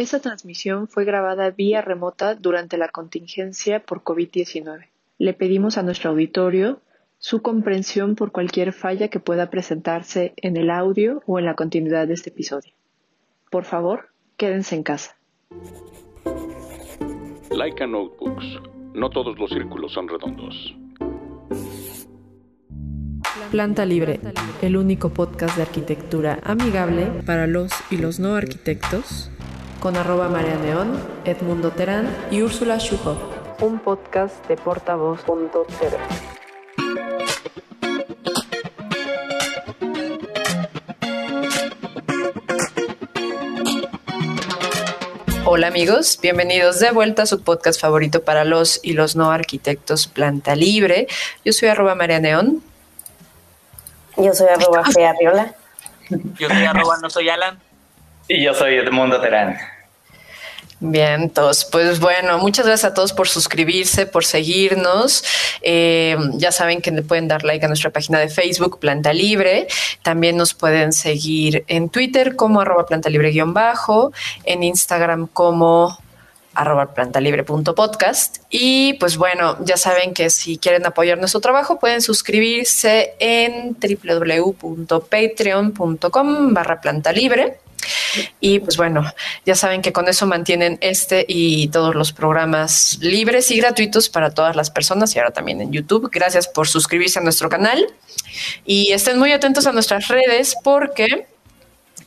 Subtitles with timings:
[0.00, 4.86] Esta transmisión fue grabada vía remota durante la contingencia por COVID-19.
[5.18, 6.80] Le pedimos a nuestro auditorio
[7.18, 12.08] su comprensión por cualquier falla que pueda presentarse en el audio o en la continuidad
[12.08, 12.72] de este episodio.
[13.50, 14.08] Por favor,
[14.38, 15.18] quédense en casa.
[17.50, 18.58] Laika Notebooks.
[18.94, 20.74] No todos los círculos son redondos.
[23.50, 24.18] Planta Libre,
[24.62, 29.30] el único podcast de arquitectura amigable para los y los no arquitectos,
[29.80, 33.18] con arroba María Neón, Edmundo Terán y Úrsula Schuhoff.
[33.62, 35.96] Un podcast de portavoz.tv.
[45.46, 50.06] Hola amigos, bienvenidos de vuelta a su podcast favorito para los y los no arquitectos
[50.06, 51.06] Planta Libre.
[51.42, 52.62] Yo soy arroba María Neón.
[54.18, 55.54] Yo soy arroba Fearriola.
[56.38, 57.69] Yo soy arroba no soy Alan.
[58.30, 59.58] Y yo soy Edmundo Terán.
[60.78, 61.64] Bien, todos.
[61.64, 65.24] Pues bueno, muchas gracias a todos por suscribirse, por seguirnos.
[65.62, 69.66] Eh, ya saben que pueden dar like a nuestra página de Facebook, Planta Libre.
[70.04, 74.12] También nos pueden seguir en Twitter como arroba planta libre guion bajo,
[74.44, 75.98] en Instagram como
[76.54, 78.44] arroba plantalibre.podcast.
[78.48, 86.54] Y pues bueno, ya saben que si quieren apoyar nuestro trabajo, pueden suscribirse en www.patreon.com
[86.54, 87.58] barra planta libre.
[88.40, 89.04] Y pues bueno,
[89.44, 94.30] ya saben que con eso mantienen este y todos los programas libres y gratuitos para
[94.30, 96.10] todas las personas y ahora también en YouTube.
[96.12, 97.86] Gracias por suscribirse a nuestro canal
[98.64, 101.26] y estén muy atentos a nuestras redes porque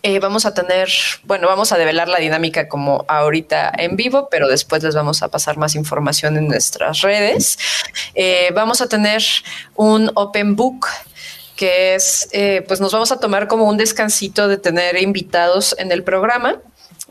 [0.06, 0.90] eh, vamos a tener,
[1.24, 5.30] bueno, vamos a develar la dinámica como ahorita en vivo, pero después les vamos a
[5.30, 7.58] pasar más información en nuestras redes.
[8.14, 9.24] Eh, vamos a tener
[9.76, 10.88] un open book
[11.64, 15.94] que es, eh, pues nos vamos a tomar como un descansito de tener invitados en
[15.94, 16.60] el programa.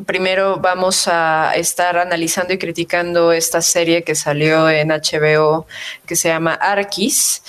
[0.05, 5.67] Primero vamos a estar analizando y criticando esta serie que salió en HBO
[6.05, 7.43] que se llama Arquis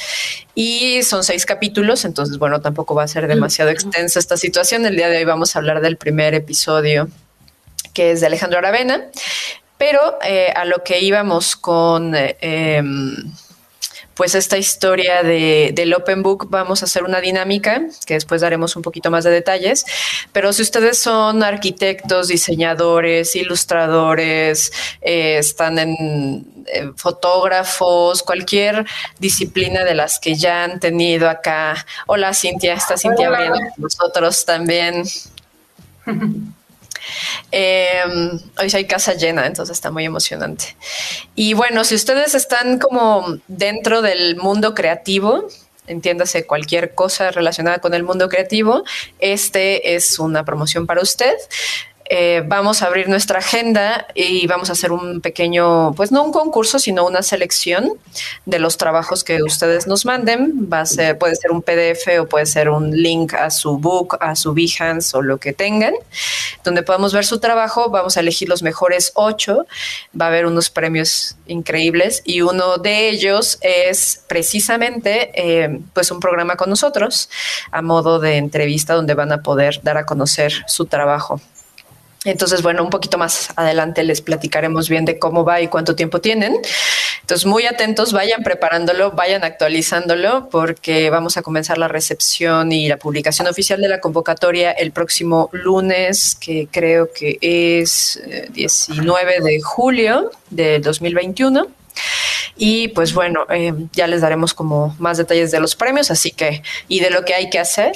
[0.55, 4.85] y son seis capítulos, entonces bueno, tampoco va a ser demasiado extensa esta situación.
[4.85, 7.09] El día de hoy vamos a hablar del primer episodio
[7.93, 9.07] que es de Alejandro Aravena,
[9.77, 12.15] pero eh, a lo que íbamos con...
[12.15, 13.33] Eh, em,
[14.15, 18.75] pues esta historia de, del Open Book vamos a hacer una dinámica que después daremos
[18.75, 19.85] un poquito más de detalles,
[20.31, 24.71] pero si ustedes son arquitectos, diseñadores, ilustradores,
[25.01, 26.45] eh, están en
[26.95, 28.85] fotógrafos, cualquier
[29.19, 31.85] disciplina de las que ya han tenido acá.
[32.07, 35.03] Hola Cintia, está Cintia viendo nosotros también.
[37.51, 38.01] Eh,
[38.59, 40.75] hoy hay casa llena, entonces está muy emocionante.
[41.35, 45.47] Y bueno, si ustedes están como dentro del mundo creativo,
[45.87, 48.83] entiéndase cualquier cosa relacionada con el mundo creativo,
[49.19, 51.35] este es una promoción para usted.
[52.05, 56.31] Eh, vamos a abrir nuestra agenda y vamos a hacer un pequeño, pues no un
[56.31, 57.93] concurso, sino una selección
[58.45, 60.67] de los trabajos que ustedes nos manden.
[60.71, 64.17] Va a ser, puede ser un PDF o puede ser un link a su book,
[64.19, 65.93] a su Behance o lo que tengan,
[66.63, 67.89] donde podamos ver su trabajo.
[67.89, 69.65] Vamos a elegir los mejores ocho.
[70.19, 76.19] Va a haber unos premios increíbles y uno de ellos es precisamente eh, pues un
[76.19, 77.29] programa con nosotros
[77.71, 81.39] a modo de entrevista donde van a poder dar a conocer su trabajo.
[82.25, 86.21] Entonces, bueno, un poquito más adelante les platicaremos bien de cómo va y cuánto tiempo
[86.21, 86.57] tienen.
[87.21, 92.97] Entonces, muy atentos, vayan preparándolo, vayan actualizándolo, porque vamos a comenzar la recepción y la
[92.97, 99.61] publicación oficial de la convocatoria el próximo lunes, que creo que es 19 eh, de
[99.61, 101.82] julio de 2021.
[102.55, 106.61] Y pues bueno, eh, ya les daremos como más detalles de los premios, así que,
[106.87, 107.93] y de lo que hay que hacer.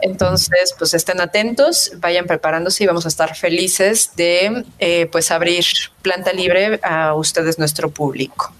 [0.00, 5.64] Entonces, pues estén atentos, vayan preparándose y vamos a estar felices de eh, pues abrir
[6.02, 8.52] planta libre a ustedes, nuestro público.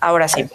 [0.00, 0.46] Ahora sí.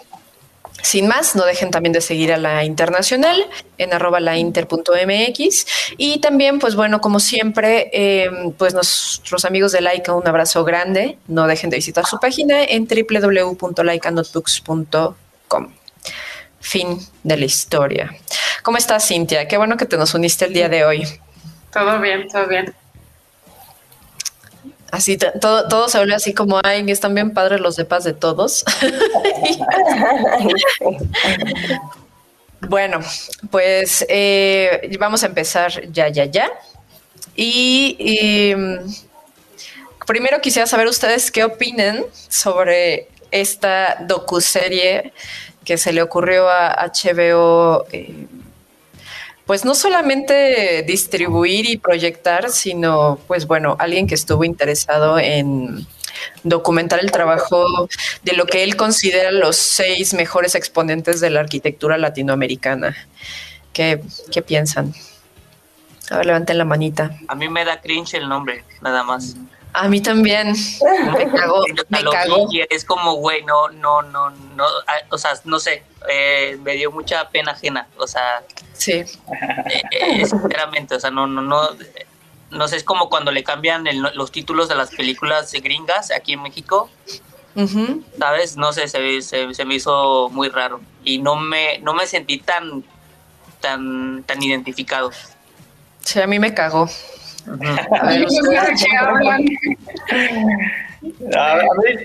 [0.82, 3.46] Sin más, no dejen también de seguir a la internacional
[3.78, 5.66] en arroba lainter.mx
[5.96, 11.18] y también, pues bueno, como siempre, em, pues nuestros amigos de Laika, un abrazo grande.
[11.28, 15.72] No dejen de visitar su página en www.laikanotebooks.com.
[16.60, 18.16] Fin de la historia.
[18.62, 19.48] ¿Cómo estás, Cintia?
[19.48, 21.06] Qué bueno que te nos uniste el día de hoy.
[21.72, 22.74] Todo bien, todo bien.
[24.90, 28.12] Así todo, todo se vuelve así como, ay, están bien padres los de paz de
[28.12, 28.64] todos.
[32.60, 33.00] bueno,
[33.50, 36.50] pues eh, vamos a empezar ya, ya, ya.
[37.34, 38.76] Y, mm,
[40.06, 45.12] primero quisiera saber ustedes qué opinan sobre esta docuserie
[45.64, 47.86] que se le ocurrió a HBO.
[47.92, 48.26] Eh,
[49.46, 55.86] pues no solamente distribuir y proyectar, sino pues bueno, alguien que estuvo interesado en
[56.42, 57.88] documentar el trabajo
[58.24, 62.96] de lo que él considera los seis mejores exponentes de la arquitectura latinoamericana.
[63.72, 64.00] ¿Qué,
[64.32, 64.94] qué piensan?
[66.10, 67.16] A ver, levanten la manita.
[67.28, 69.36] A mí me da cringe el nombre, nada más.
[69.76, 70.54] A mí también.
[71.12, 71.62] Me cagó.
[71.90, 72.48] Me cagó.
[72.50, 74.64] Y es como, güey, no, no, no, no,
[75.10, 78.42] o sea, no sé, eh, me dio mucha pena ajena, o sea.
[78.72, 78.92] Sí.
[78.92, 79.06] Eh,
[79.90, 81.68] eh, sinceramente, o sea, no, no, no,
[82.50, 86.32] no sé, es como cuando le cambian el, los títulos de las películas gringas aquí
[86.32, 86.90] en México.
[88.18, 88.56] ¿Sabes?
[88.56, 90.80] No sé, se, se, se, me hizo muy raro.
[91.04, 92.84] Y no me, no me sentí tan,
[93.60, 95.10] tan, tan identificado.
[96.00, 96.88] Sí, a mí me cagó.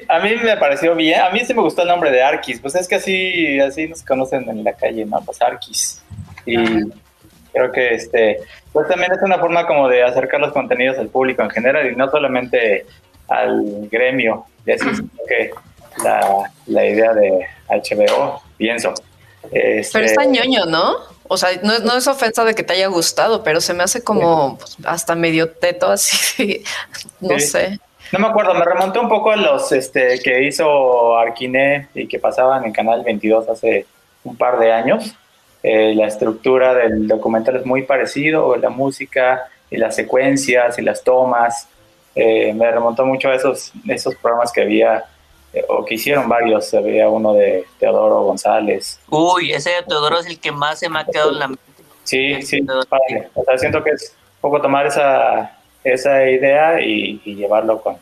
[0.09, 1.19] A, mí, me pareció bien.
[1.19, 2.59] A mí sí me gustó el nombre de Arquis.
[2.59, 5.21] Pues es que así, así nos conocen en la calle, ¿no?
[5.21, 6.03] Pues Arquis.
[6.45, 6.55] Y
[7.53, 8.39] creo que este,
[8.71, 11.95] pues también es una forma como de acercar los contenidos al público en general y
[11.95, 12.85] no solamente
[13.27, 14.45] al gremio.
[14.65, 15.51] Y así es que
[16.03, 18.93] la, la idea de HBO, pienso.
[19.51, 20.95] Este, Pero está ñoño, ¿no?
[21.33, 24.57] O sea, no, es ofensa de que te haya gustado, pero se me hace como
[24.57, 26.61] pues, hasta medio teto así,
[27.21, 27.79] no sé.
[28.11, 32.19] No me acuerdo, me remonté un poco a los este, que hizo Arquiné y que
[32.19, 33.85] pasaban en Canal 22 hace
[34.25, 35.15] un par de años.
[35.63, 41.01] Eh, la estructura del documental es muy parecido, la música y las secuencias y las
[41.01, 41.69] tomas.
[42.13, 45.05] Eh, me remontó mucho a esos, esos programas que había
[45.67, 48.99] o que hicieron varios, había uno de Teodoro González.
[49.09, 51.63] Uy, ese de Teodoro es el que más se me ha quedado en la mente.
[52.03, 53.29] Sí, sí, padre.
[53.33, 57.97] O sea, siento que es un poco tomar esa, esa idea y, llevarlo con,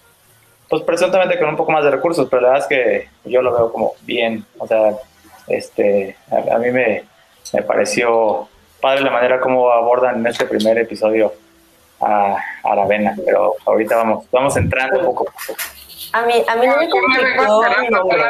[0.69, 3.53] pues presuntamente con un poco más de recursos, pero la verdad es que yo lo
[3.53, 4.93] veo como bien, o sea,
[5.47, 7.03] este, a, mí me,
[7.53, 8.47] me, pareció
[8.79, 11.33] padre la manera como abordan en este primer episodio
[11.99, 15.33] a, a la vena, pero ahorita vamos, vamos entrando un poco.
[16.11, 18.23] A mí, a mí no me conflictó el nombre.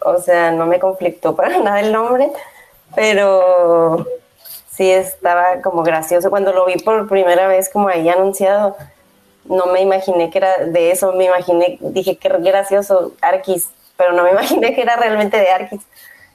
[0.00, 2.30] O sea, no me conflictó para nada el nombre,
[2.94, 4.06] pero
[4.70, 6.30] sí estaba como gracioso.
[6.30, 8.76] Cuando lo vi por primera vez como ahí anunciado,
[9.44, 14.22] no me imaginé que era de eso, me imaginé, dije que gracioso, Arquis, pero no
[14.22, 15.82] me imaginé que era realmente de Arquis.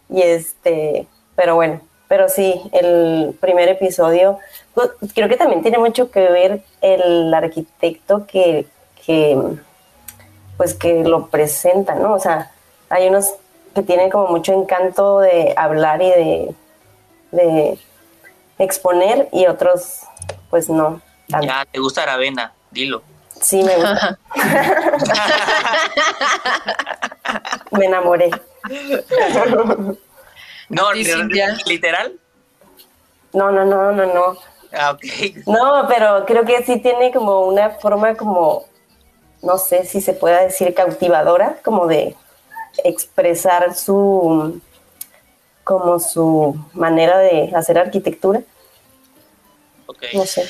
[0.10, 4.40] Y este, pero bueno, pero sí, el primer episodio,
[4.74, 8.66] pues, creo que también tiene mucho que ver el arquitecto que,
[9.06, 9.38] que
[10.60, 12.14] pues que lo presenta, ¿no?
[12.14, 12.52] O sea,
[12.90, 13.34] hay unos
[13.74, 16.54] que tienen como mucho encanto de hablar y de,
[17.32, 17.80] de
[18.58, 20.02] exponer y otros
[20.50, 21.02] pues no.
[21.30, 23.02] Ya, te gusta Aravena, dilo.
[23.40, 24.20] Sí, me gusta.
[27.72, 28.30] me enamoré.
[30.68, 32.12] no, literal.
[33.32, 34.38] No, no, no, no, no.
[34.74, 35.04] Ah, ok.
[35.48, 38.66] No, pero creo que sí tiene como una forma como
[39.42, 42.16] no sé si se pueda decir cautivadora, como de
[42.84, 44.62] expresar su
[45.64, 48.42] como su manera de hacer arquitectura.
[50.14, 50.48] No sé.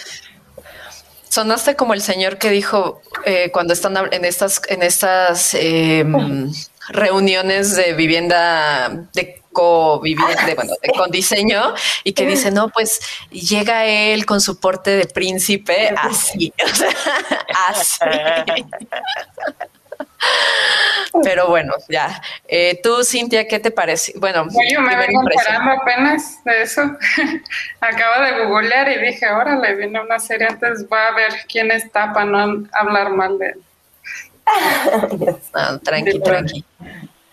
[1.28, 6.52] Sonaste como el señor que dijo eh, cuando están en estas en estas em,
[6.90, 11.74] reuniones de vivienda de co-vivienda, bueno, con diseño
[12.04, 13.00] y que dice, no, pues
[13.32, 16.54] llega él con su porte de príncipe así,
[17.70, 18.00] así.
[21.24, 22.22] Pero bueno, ya.
[22.48, 24.14] Eh, tú, Cintia, ¿qué te parece?
[24.18, 26.82] Bueno, yo me vengo enterando apenas de eso.
[27.80, 32.14] Acabo de googlear y dije, órale, viene una serie, antes voy a ver quién está
[32.14, 33.62] para no hablar mal de él.
[35.54, 36.66] Ah, tranqui, tranqui.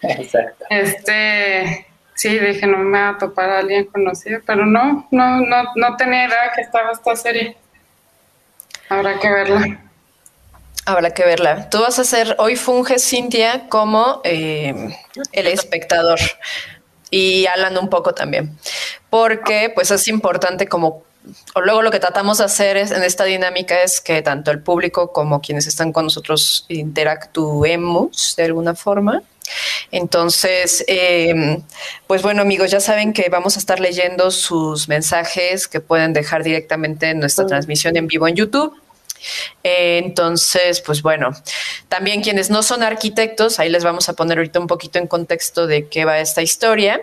[0.02, 0.64] Exacto.
[0.70, 5.64] Este, sí, dije, no me va a topar a alguien conocido, pero no, no, no,
[5.76, 7.56] no tenía idea que estaba esta serie.
[8.88, 9.80] Habrá que verla.
[10.86, 11.68] Habrá que verla.
[11.68, 14.96] Tú vas a ser, hoy funges, Cintia, como eh,
[15.32, 16.18] el espectador
[17.10, 18.56] y Alan un poco también,
[19.10, 21.04] porque pues es importante como,
[21.54, 24.62] o luego lo que tratamos de hacer es, en esta dinámica es que tanto el
[24.62, 29.22] público como quienes están con nosotros interactuemos de alguna forma.
[29.90, 31.62] Entonces, em,
[32.06, 36.42] pues bueno amigos, ya saben que vamos a estar leyendo sus mensajes que pueden dejar
[36.42, 38.74] directamente en nuestra transmisión en vivo en YouTube
[39.62, 41.30] entonces, pues bueno,
[41.88, 45.66] también quienes no son arquitectos, ahí les vamos a poner ahorita un poquito en contexto
[45.66, 47.02] de qué va esta historia.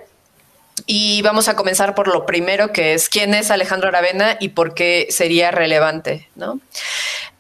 [0.88, 4.74] Y vamos a comenzar por lo primero, que es quién es Alejandro Aravena y por
[4.74, 6.60] qué sería relevante, ¿no?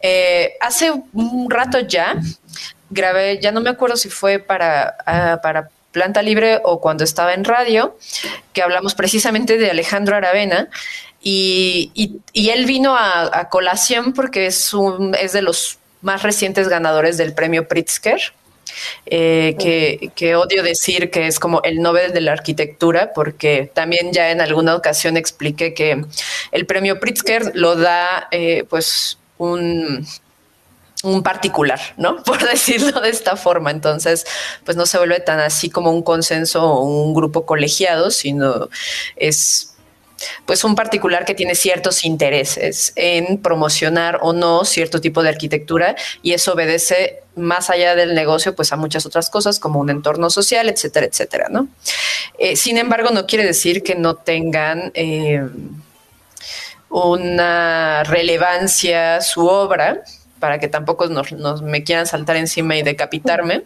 [0.01, 2.15] Eh, hace un rato ya
[2.93, 7.33] grabé, ya no me acuerdo si fue para, ah, para Planta Libre o cuando estaba
[7.33, 7.97] en radio,
[8.51, 10.69] que hablamos precisamente de Alejandro Aravena
[11.21, 11.91] Y,
[12.33, 17.67] él vino a, colación porque es, un, es de los más recientes ganadores del premio
[17.67, 18.19] Pritzker.
[19.05, 24.11] Eh, que, que, odio decir que es como el Nobel de la arquitectura, porque también
[24.11, 26.03] ya en alguna ocasión expliqué que
[26.51, 30.07] el premio Pritzker lo da eh, pues un,
[31.03, 32.23] un particular, ¿no?
[32.23, 33.69] Por decirlo de esta forma.
[33.71, 34.25] Entonces,
[34.65, 38.69] pues no se vuelve tan así como un consenso o un grupo colegiado, sino
[39.15, 39.69] es
[40.45, 45.97] pues un particular que tiene ciertos intereses en promocionar o no cierto tipo de arquitectura
[46.21, 50.29] y eso obedece más allá del negocio pues a muchas otras cosas como un entorno
[50.29, 51.67] social, etcétera, etcétera, ¿no?
[52.37, 55.45] Eh, sin embargo, no quiere decir que no tengan eh,
[56.89, 60.03] una relevancia su obra,
[60.43, 63.63] para que tampoco nos, me quieran saltar encima y decapitarme.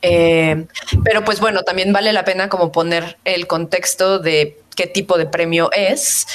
[0.00, 0.64] Eh,
[1.04, 5.26] pero pues bueno, también vale la pena como poner el contexto de qué tipo de
[5.26, 6.26] premio es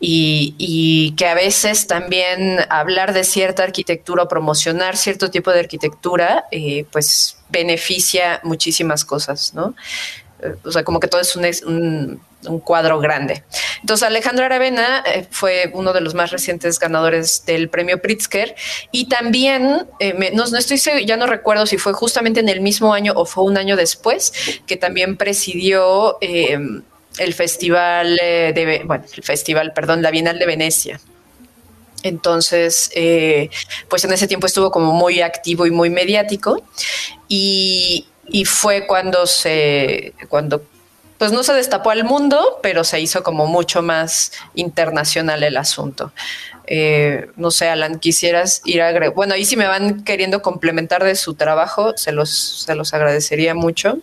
[0.00, 6.46] y, que a veces también hablar de cierta arquitectura o promocionar cierto tipo de arquitectura,
[6.50, 9.76] eh, pues beneficia muchísimas cosas, ¿no?
[10.40, 13.42] Eh, o sea, como que todo es un, un cuadro grande.
[13.80, 18.54] Entonces, Alejandro Aravena eh, fue uno de los más recientes ganadores del premio Pritzker
[18.92, 23.12] y también, eh, no, estoy ya no recuerdo si fue justamente en el mismo año
[23.16, 24.32] o fue un año después,
[24.66, 26.82] que también presidió em,
[27.18, 31.00] el festival de, bueno, el festival, perdón, la Bienal de Venecia.
[32.04, 32.92] Entonces,
[33.88, 36.62] pues en ese tiempo estuvo como muy activo y muy mediático
[37.26, 40.62] y, y fue cuando se, cuando
[41.18, 46.12] pues no se destapó al mundo, pero se hizo como mucho más internacional el asunto.
[46.66, 49.10] Eh, no sé, Alan, quisieras ir a...
[49.10, 52.30] Bueno, ahí si me van queriendo complementar de su trabajo, se los,
[52.64, 53.98] se los agradecería mucho.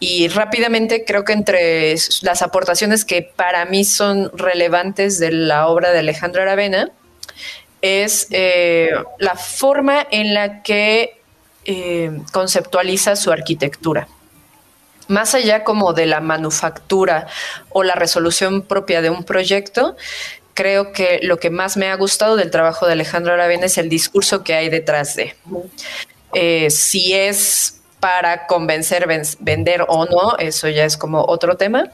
[0.00, 5.92] Y rápidamente creo que entre las aportaciones que para mí son relevantes de la obra
[5.92, 6.90] de Alejandro Aravena
[7.80, 11.17] es eh, la forma en la que
[11.70, 14.08] eh, conceptualiza su arquitectura
[15.08, 17.26] más allá como de la manufactura
[17.70, 19.96] o la resolución propia de un proyecto,
[20.54, 23.88] creo que lo que más me ha gustado del trabajo de Alejandro Aravena es el
[23.88, 25.34] discurso que hay detrás de.
[26.34, 29.06] Eh, si es para convencer,
[29.40, 31.90] vender o no, eso ya es como otro tema,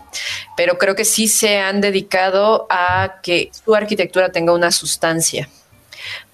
[0.56, 5.48] pero creo que sí se han dedicado a que su arquitectura tenga una sustancia.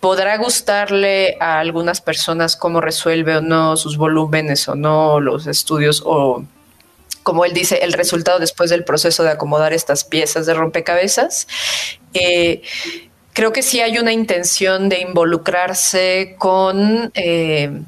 [0.00, 6.02] Podrá gustarle a algunas personas cómo resuelve o no sus volúmenes o no los estudios
[6.04, 6.44] o
[7.22, 11.46] como él dice, el resultado después del proceso de acomodar estas piezas de rompecabezas.
[12.14, 12.62] Eh,
[13.32, 17.82] creo que sí hay una intención de involucrarse con eh,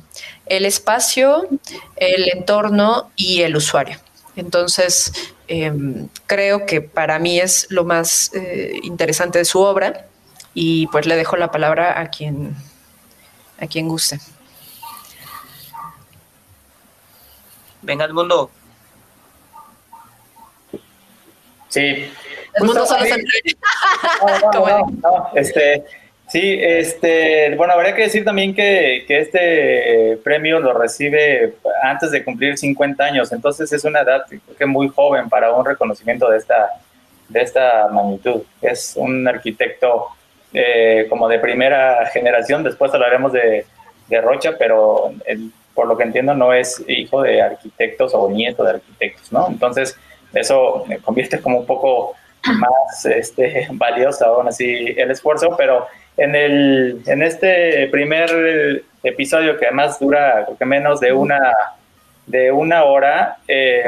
[0.47, 1.49] el espacio,
[1.97, 3.99] el entorno y el usuario.
[4.37, 5.13] Entonces,
[5.49, 10.07] em, creo que para mí es lo más eh, interesante de su obra
[10.55, 12.55] y pues le dejo la palabra a quien,
[13.59, 14.19] a quien guste.
[17.83, 18.51] Venga al mundo.
[21.69, 22.13] Sí.
[22.55, 23.15] El mundo solo se
[25.41, 25.85] este,
[26.29, 32.23] sí, este, bueno, habría que decir también que, que, este premio lo recibe antes de
[32.23, 34.27] cumplir 50 años, entonces es una edad
[34.59, 36.69] que muy joven para un reconocimiento de esta,
[37.31, 38.43] de esta magnitud.
[38.61, 40.09] Es un arquitecto
[40.53, 43.67] eh, como de primera generación, después hablaremos de,
[44.09, 45.13] de Rocha, pero
[45.75, 49.49] por lo que entiendo no es hijo de arquitectos o nieto de arquitectos, ¿no?
[49.49, 49.97] Entonces,
[50.35, 52.15] eso me convierte como un poco
[52.47, 59.67] más este, valioso aún así el esfuerzo, pero en, el, en este primer episodio que
[59.67, 61.53] además dura creo que menos de una,
[62.27, 63.85] de una hora, eh,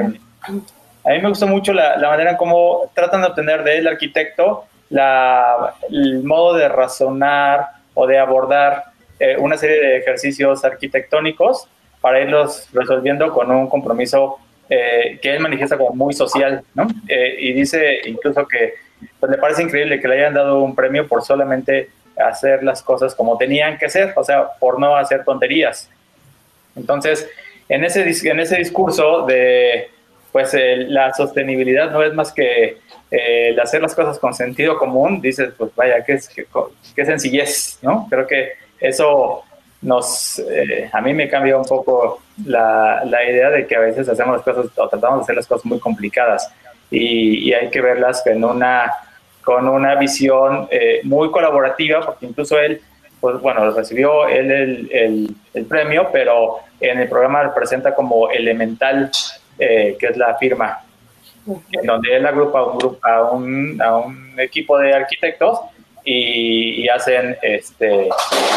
[1.04, 5.74] a mí me gustó mucho la, manera en cómo tratan de obtener del arquitecto la,
[5.90, 8.84] el modo de razonar o de abordar
[9.18, 11.68] eh, una serie de ejercicios arquitectónicos
[12.00, 14.38] para irlos resolviendo con un compromiso
[14.68, 16.86] eh, que él manifiesta como muy social, ¿no?
[17.08, 18.74] Eh, y dice incluso que
[19.20, 23.14] pues, le parece increíble que le hayan dado un premio por solamente hacer las cosas
[23.14, 25.90] como tenían que ser, o sea, por no hacer tonterías.
[26.76, 27.28] Entonces,
[27.68, 29.90] en ese, en ese discurso de,
[30.34, 30.52] pues,
[30.88, 35.52] la sostenibilidad no es más que eh, el hacer las cosas con sentido común, dices,
[35.56, 36.18] pues vaya, qué,
[37.04, 38.08] sencillez, ¿no?
[38.10, 38.48] Creo que
[38.80, 39.44] eso
[39.80, 44.08] nos, eh, a mí me cambia un poco la, la, idea de que a veces
[44.08, 46.52] hacemos las cosas o tratamos de hacer las cosas muy complicadas
[46.90, 48.90] y, hay que verlas con una,
[49.44, 52.80] con una visión eh, muy colaborativa, porque incluso él,
[53.20, 58.30] pues bueno, recibió él el, el, el premio, pero en el programa lo presenta como
[58.30, 59.12] elemental,
[59.58, 60.80] eh, que es la firma
[61.46, 65.60] en donde él agrupa un grupo, a, un, a un equipo de arquitectos
[66.04, 68.08] y, hacen este,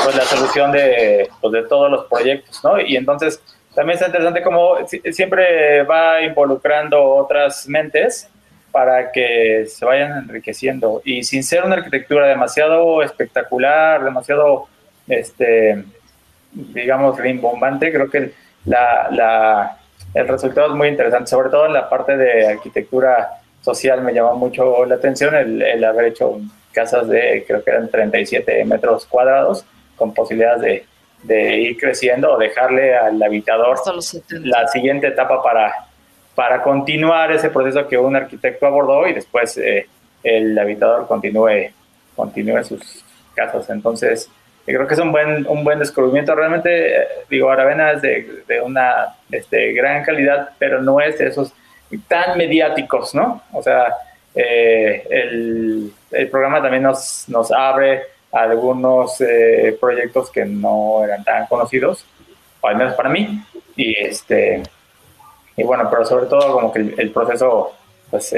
[0.04, 2.80] pues la solución de, pues de todos los proyectos, ¿no?
[2.80, 3.42] Y entonces
[3.74, 4.76] también está interesante como
[5.12, 8.30] siempre va involucrando otras mentes
[8.72, 14.68] para que se vayan enriqueciendo y sin ser una arquitectura demasiado espectacular, demasiado,
[15.08, 15.84] este,
[16.52, 18.34] digamos, rimbombante, creo que
[18.66, 19.78] la, la,
[20.14, 24.34] el resultado es muy interesante, sobre todo en la parte de arquitectura social me llama
[24.34, 26.40] mucho la atención el, el haber hecho
[26.72, 30.86] casas de, creo que eran 37 metros cuadrados, con posibilidades de,
[31.24, 33.78] de ir creciendo o dejarle al habitador
[34.30, 35.74] la siguiente etapa para,
[36.36, 39.88] para continuar ese proceso que un arquitecto abordó y después eh,
[40.24, 41.72] el habitador continúe,
[42.16, 43.70] continúe sus casas.
[43.70, 44.30] Entonces,
[44.76, 46.36] creo que es un buen, un buen descubrimiento.
[46.36, 51.28] Realmente, eh, digo, Aravena es de, de una este, gran calidad, pero no es de
[51.28, 51.54] esos
[52.10, 53.42] tan mediáticos, ¿no?
[53.54, 53.94] O sea,
[54.36, 61.48] eh, el, el, programa también nos, nos abre algunos eh, proyectos que no eran tan
[61.48, 62.06] conocidos,
[62.60, 63.42] o al menos para mí,
[63.78, 64.64] y este
[65.56, 67.72] y bueno, pero sobre todo como que el, proceso
[68.12, 68.36] pues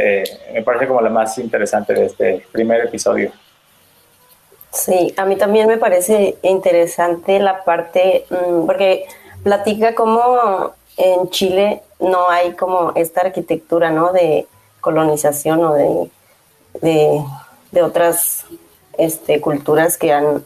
[0.54, 3.32] me parece como la más interesante de este primer episodio.
[4.72, 9.06] Sí, a mí también me parece interesante la parte, mm, porque
[9.44, 14.14] platica cómo en Chile no hay como esta arquitectura, ¿no?
[14.14, 14.48] De
[14.82, 16.12] colonización o de,
[17.72, 18.46] de, otras
[18.98, 20.44] este, culturas que han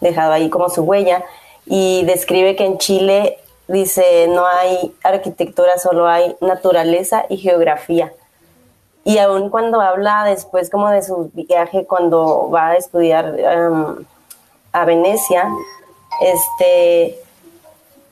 [0.00, 1.24] dejado ahí como su huella.
[1.64, 3.38] Y describe que en Chile,
[3.68, 8.12] dice, no hay arquitectura, solo hay naturaleza y geografía.
[9.04, 14.04] Y aún cuando habla después como de su viaje, cuando va a estudiar em,
[14.72, 15.48] a Venecia,
[16.20, 17.18] este,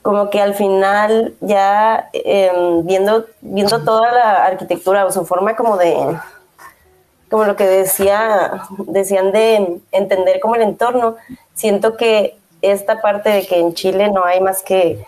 [0.02, 5.76] como que al final ya em, viendo, viendo toda la arquitectura o su forma como
[5.76, 6.18] de,
[7.30, 11.16] como lo que decía, decían de entender como el entorno,
[11.54, 15.04] siento que esta parte de que en Chile no hay más que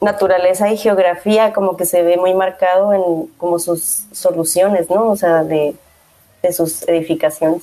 [0.00, 5.10] naturaleza y geografía, como que se ve muy marcado en como sus soluciones, ¿no?
[5.10, 5.74] O sea, de,
[6.42, 7.62] de sus edificaciones.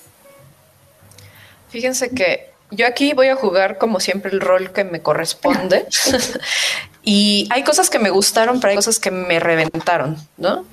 [1.70, 5.86] Fíjense que yo aquí voy a jugar como siempre el rol que me corresponde.
[7.04, 10.66] y hay cosas que me gustaron, pero hay cosas que me reventaron, ¿no?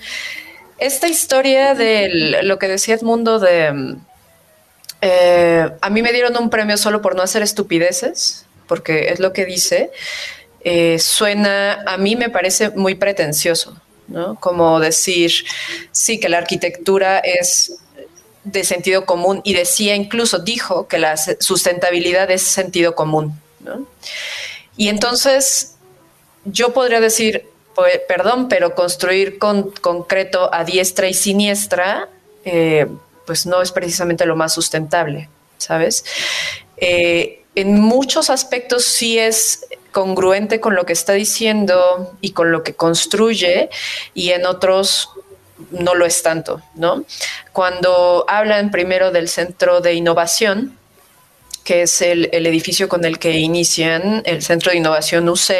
[0.79, 3.97] Esta historia de lo que decía Edmundo de...
[5.03, 9.33] Eh, a mí me dieron un premio solo por no hacer estupideces, porque es lo
[9.33, 9.91] que dice.
[10.63, 13.77] Eh, suena, a mí me parece muy pretencioso,
[14.09, 14.35] ¿no?
[14.37, 15.33] Como decir,
[15.91, 17.79] sí, que la arquitectura es
[18.45, 23.39] de sentido común y decía incluso, dijo que la sustentabilidad es sentido común.
[24.77, 25.77] Y entonces
[26.45, 32.09] yo podría decir, pues, perdón, pero construir con concreto a diestra y siniestra,
[32.45, 32.87] eh,
[33.27, 36.05] pues no es precisamente lo más sustentable, ¿sabes?
[36.77, 42.63] Eh, en muchos aspectos sí es congruente con lo que está diciendo y con lo
[42.63, 43.71] que construye
[44.15, 45.11] y en otros
[45.71, 47.05] no lo es tanto, ¿no?
[47.53, 50.79] Cuando hablan primero del centro de innovación,
[51.65, 55.51] que es el, edificio con el que inician el centro de innovación UC,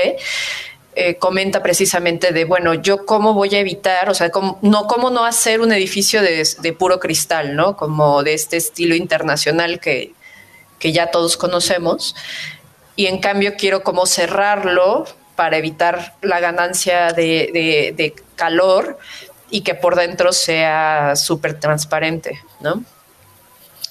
[0.97, 5.11] eh, comenta precisamente de, bueno, yo cómo voy a evitar, o sea, cómo, no, cómo
[5.11, 7.77] no hacer un edificio de, puro cristal, ¿no?
[7.77, 10.13] Como de este estilo internacional que,
[10.79, 12.17] que ya todos conocemos.
[13.01, 18.99] Y en cambio quiero como cerrarlo para evitar la ganancia de, calor,
[19.49, 22.85] y que por dentro sea súper transparente, ¿no?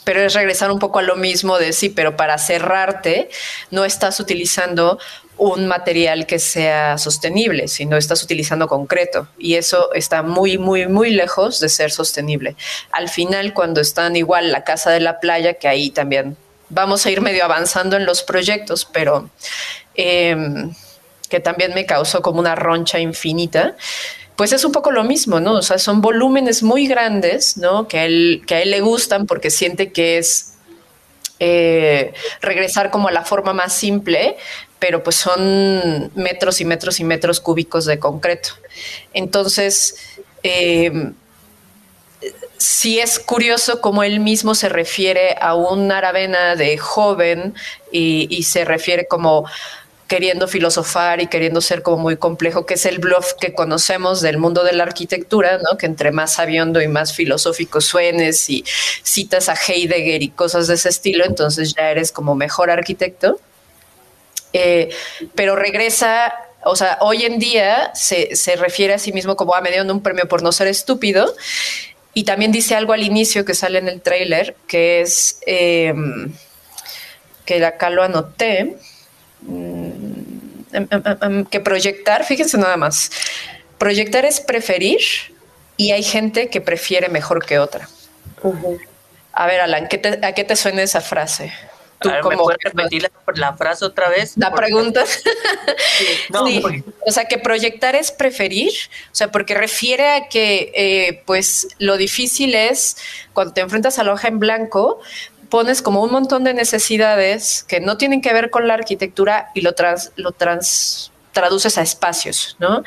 [0.04, 3.32] Pero es regresar un poco a lo mismo de sí, pero para cerrarte
[3.72, 5.00] no estás utilizando
[5.38, 11.10] un material que sea sostenible, sino estás utilizando concreto y eso está muy, muy, muy
[11.10, 12.56] lejos de ser sostenible.
[12.92, 16.38] Al final, cuando están igual la casa de la playa, que ahí también
[16.70, 19.30] vamos a ir medio avanzando en los proyectos, pero
[19.96, 20.74] em,
[21.30, 23.76] que también me causó como una roncha infinita,
[24.36, 25.56] pues es un poco lo mismo, ¿no?
[25.56, 27.88] O sea, son volúmenes muy grandes, ¿no?
[27.88, 30.54] Que a él, que a él le gustan porque siente que es
[31.40, 34.38] eh, regresar como a la forma más simple,
[34.80, 38.52] pero pues son metros y metros y metros cúbicos de concreto.
[39.14, 39.96] Entonces,
[40.44, 41.12] eh,
[42.60, 47.56] sí es curioso cómo él mismo se refiere a un Aravena de joven
[47.92, 49.46] y se refiere como
[50.10, 54.40] queriendo filosofar y queriendo ser como muy complejo, que es el bluff que conocemos del
[54.40, 55.78] mundo de la arquitectura, ¿no?
[55.78, 58.66] Que entre más sabiondo y más filosófico suenes y
[59.04, 63.40] citas a Heidegger y cosas de ese estilo, entonces ya eres como mejor arquitecto.
[64.52, 64.90] Eh,
[65.36, 66.34] pero regresa
[66.66, 69.70] O sea, hoy en día se, se refiere a sí mismo como, a ah, me
[69.70, 71.34] dieron un premio por no ser estúpido.
[72.14, 76.34] Y también dice algo al inicio que sale en el tráiler, que es, em,
[77.46, 78.78] que acá lo anoté,
[79.42, 79.90] mm,
[80.74, 80.88] em,
[81.22, 83.12] em, que proyectar, fíjense nada más,
[83.78, 85.00] proyectar es preferir
[85.78, 87.88] y hay gente que prefiere mejor que otra.
[89.34, 89.86] A ver, Alan,
[90.24, 91.54] ¿a qué te suena esa frase?
[92.00, 94.38] ¿Tú ¿Me puedes repetir la, frase otra vez?
[94.38, 95.06] La pregunta.
[96.46, 96.64] sí.
[97.06, 98.72] O sea, que proyectar es preferir,
[99.12, 102.98] o sea, porque refiere a que, eh, pues, lo difícil es
[103.34, 105.00] cuando te enfrentas a la hoja en blanco,
[105.50, 109.62] pones como un montón de necesidades que no tienen que ver con la arquitectura y
[109.62, 112.84] lo trans, lo trans traduces a espacios, ¿no?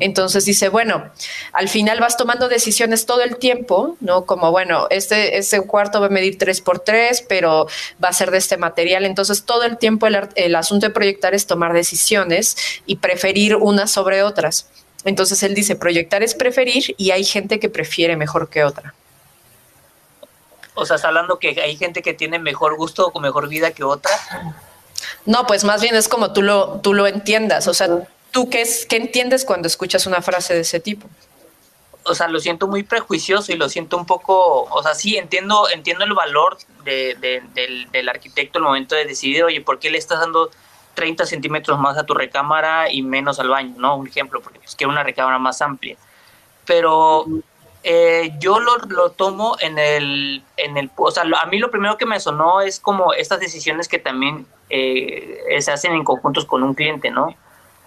[0.00, 1.10] Entonces dice, bueno,
[1.52, 4.26] al final vas tomando decisiones todo el tiempo, ¿no?
[4.26, 7.66] Como, bueno, este, este cuarto va a medir 3 por 3 pero
[8.02, 9.04] va a ser de este material.
[9.04, 12.56] Entonces todo el tiempo el, el asunto de proyectar es tomar decisiones
[12.86, 14.68] y preferir unas sobre otras.
[15.04, 18.94] Entonces él dice, proyectar es preferir y hay gente que prefiere mejor que otra.
[20.74, 23.82] O sea, está hablando que hay gente que tiene mejor gusto o mejor vida que
[23.82, 24.10] otra.
[25.26, 27.66] No, pues más bien es como tú lo, tú lo entiendas.
[27.68, 27.88] O sea,
[28.30, 31.08] ¿tú qué, es, qué entiendes cuando escuchas una frase de ese tipo?
[32.04, 35.68] O sea, lo siento muy prejuicioso y lo siento un poco, o sea, sí, entiendo,
[35.70, 37.16] entiendo el valor de,
[37.90, 40.50] del, arquitecto el momento de decidir, oye, ¿por qué le estás dando
[40.94, 43.74] 30 centímetros más a tu recámara y menos al baño?
[43.76, 43.96] ¿No?
[43.96, 45.96] Un ejemplo, porque es que una recámara más amplia.
[46.64, 47.26] Pero
[47.88, 51.96] eh, yo lo, lo, tomo en el, en el, o sea, a mí lo primero
[51.96, 56.64] que me sonó es como estas decisiones que también eh, se hacen en conjuntos con
[56.64, 57.36] un cliente, ¿no?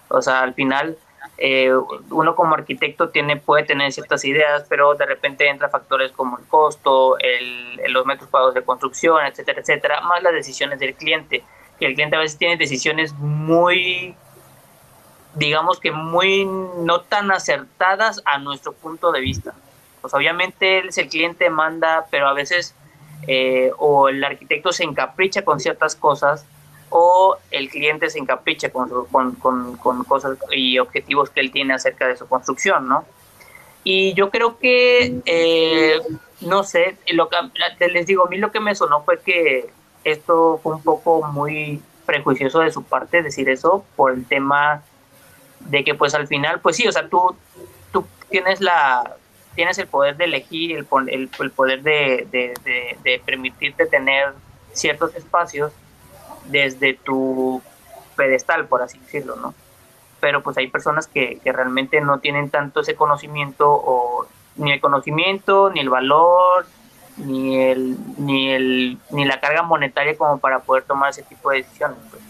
[0.07, 0.97] O sea, al final
[1.37, 1.73] eh,
[2.11, 6.45] uno como arquitecto tiene, puede tener ciertas ideas, pero de repente entra factores como el
[6.45, 11.43] costo, el, los metros cuadrados de construcción, etcétera, etcétera, más las decisiones del cliente.
[11.77, 14.15] Y el cliente a veces tiene decisiones muy,
[15.35, 19.53] digamos que muy no tan acertadas a nuestro punto de vista.
[20.01, 22.75] Pues obviamente es el cliente, manda, pero a veces
[23.27, 26.45] eh, o el arquitecto se encapricha con ciertas cosas
[26.89, 29.35] o el cliente se encapricha con, con,
[29.75, 33.05] con, cosas y objetivos que él tiene acerca de su construcción, ¿no?
[33.83, 35.99] Y yo creo que, eh,
[36.41, 39.69] no sé, lo que, les digo, a mí lo que me sonó fue que
[40.03, 44.81] esto fue un poco muy prejuicioso de su parte decir eso por el tema
[45.59, 47.35] de que pues al final, pues sí, o sea, tú,
[47.91, 49.17] tú tienes la
[49.55, 54.33] tienes el poder de elegir, el, el, el poder de, de, de permitirte tener
[54.73, 55.71] ciertos espacios
[56.45, 57.61] desde tu
[58.15, 59.53] pedestal, por así decirlo, ¿no?
[60.19, 64.81] Pero pues hay personas que, que realmente no tienen tanto ese conocimiento o ni el
[64.81, 66.65] conocimiento, ni el valor,
[67.17, 71.57] ni el, ni el, ni la carga monetaria como para poder tomar ese tipo de
[71.57, 71.97] decisiones.
[72.09, 72.21] Pues.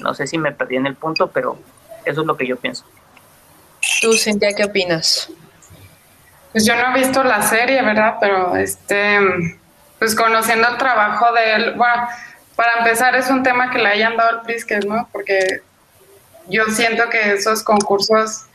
[0.00, 1.58] No sé si me perdí en el punto, pero
[2.04, 2.84] eso es lo que yo pienso.
[4.02, 5.30] Tú, Cintia, ¿qué opinas?
[6.52, 8.16] Pues yo no he visto la serie, ¿verdad?
[8.20, 9.18] Pero este,
[9.98, 12.08] pues conociendo el trabajo de él, bueno,
[12.56, 15.08] para empezar, es un tema que le hayan dado al Prisques, ¿no?
[15.12, 15.62] Porque
[16.48, 18.46] yo siento que esos concursos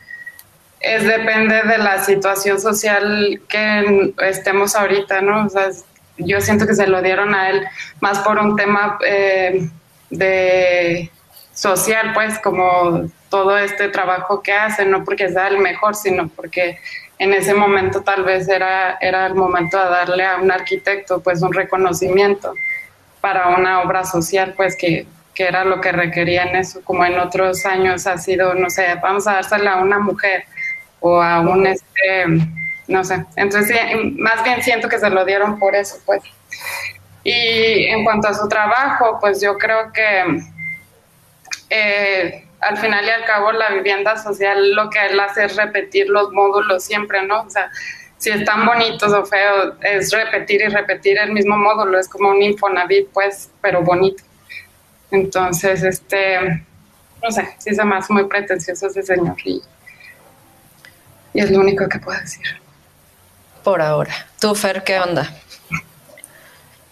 [0.80, 5.46] es depende de la situación social que estemos ahorita, ¿no?
[5.46, 5.70] O sea,
[6.18, 7.66] yo siento que se lo dieron a él
[8.00, 9.68] más por un tema eh,
[10.10, 11.10] de
[11.52, 16.78] social, pues, como todo este trabajo que hace, no porque sea el mejor, sino porque
[17.18, 21.42] en ese momento tal vez era, era el momento de darle a un arquitecto, pues,
[21.42, 22.54] un reconocimiento
[23.20, 27.64] para una obra social, pues que, que era lo que requerían eso, como en otros
[27.66, 30.44] años ha sido, no sé, vamos a dársela a una mujer
[31.00, 32.26] o a un, este,
[32.88, 33.76] no sé, entonces
[34.18, 36.22] más bien siento que se lo dieron por eso, pues.
[37.24, 40.40] Y en cuanto a su trabajo, pues yo creo que
[41.70, 46.08] eh, al final y al cabo la vivienda social lo que él hace es repetir
[46.08, 47.42] los módulos siempre, ¿no?
[47.42, 47.70] O sea,
[48.18, 52.42] si están bonitos o feos, es repetir y repetir el mismo módulo, es como un
[52.42, 54.22] Infonavit, pues, pero bonito.
[55.10, 56.64] Entonces, este,
[57.22, 59.62] no sé, sí se me hace muy pretencioso ese señor y,
[61.34, 62.46] es lo único que puedo decir.
[63.62, 64.14] Por ahora.
[64.40, 65.30] ¿Tú, Fer, qué onda?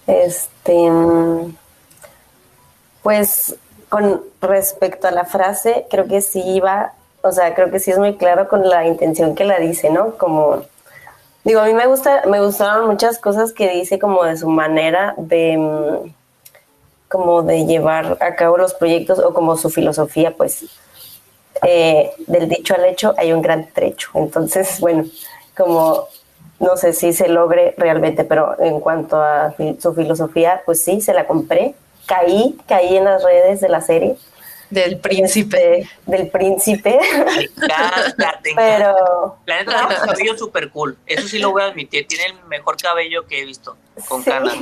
[0.07, 0.91] Este,
[3.03, 3.57] pues,
[3.95, 7.99] con respecto a la frase, creo que sí iba, o sea, creo que sí es
[7.99, 10.17] muy claro con la intención que la dice, ¿no?
[10.17, 10.65] Como
[11.45, 15.15] Digo, a mí me gusta, me gustaron muchas cosas que dice como de su manera
[15.17, 16.11] de mm,
[17.09, 20.65] como de llevar a cabo los proyectos o como su filosofía, pues
[21.63, 24.11] eh, del dicho al hecho hay un gran trecho.
[24.15, 25.05] Entonces, bueno,
[25.57, 26.09] como
[26.59, 31.15] no sé si se logre realmente, pero en cuanto a su filosofía, pues sí, se
[31.15, 31.77] la compré.
[32.07, 34.17] Caí, caí en las redes de la serie
[34.71, 35.81] Del príncipe.
[35.81, 36.99] Este, del príncipe.
[38.55, 39.39] Pero.
[39.47, 40.97] La neta, tiene un cabello súper cool.
[41.07, 42.07] Eso sí lo voy a admitir.
[42.07, 43.77] Tiene el mejor cabello que he visto.
[44.09, 44.55] Con canas.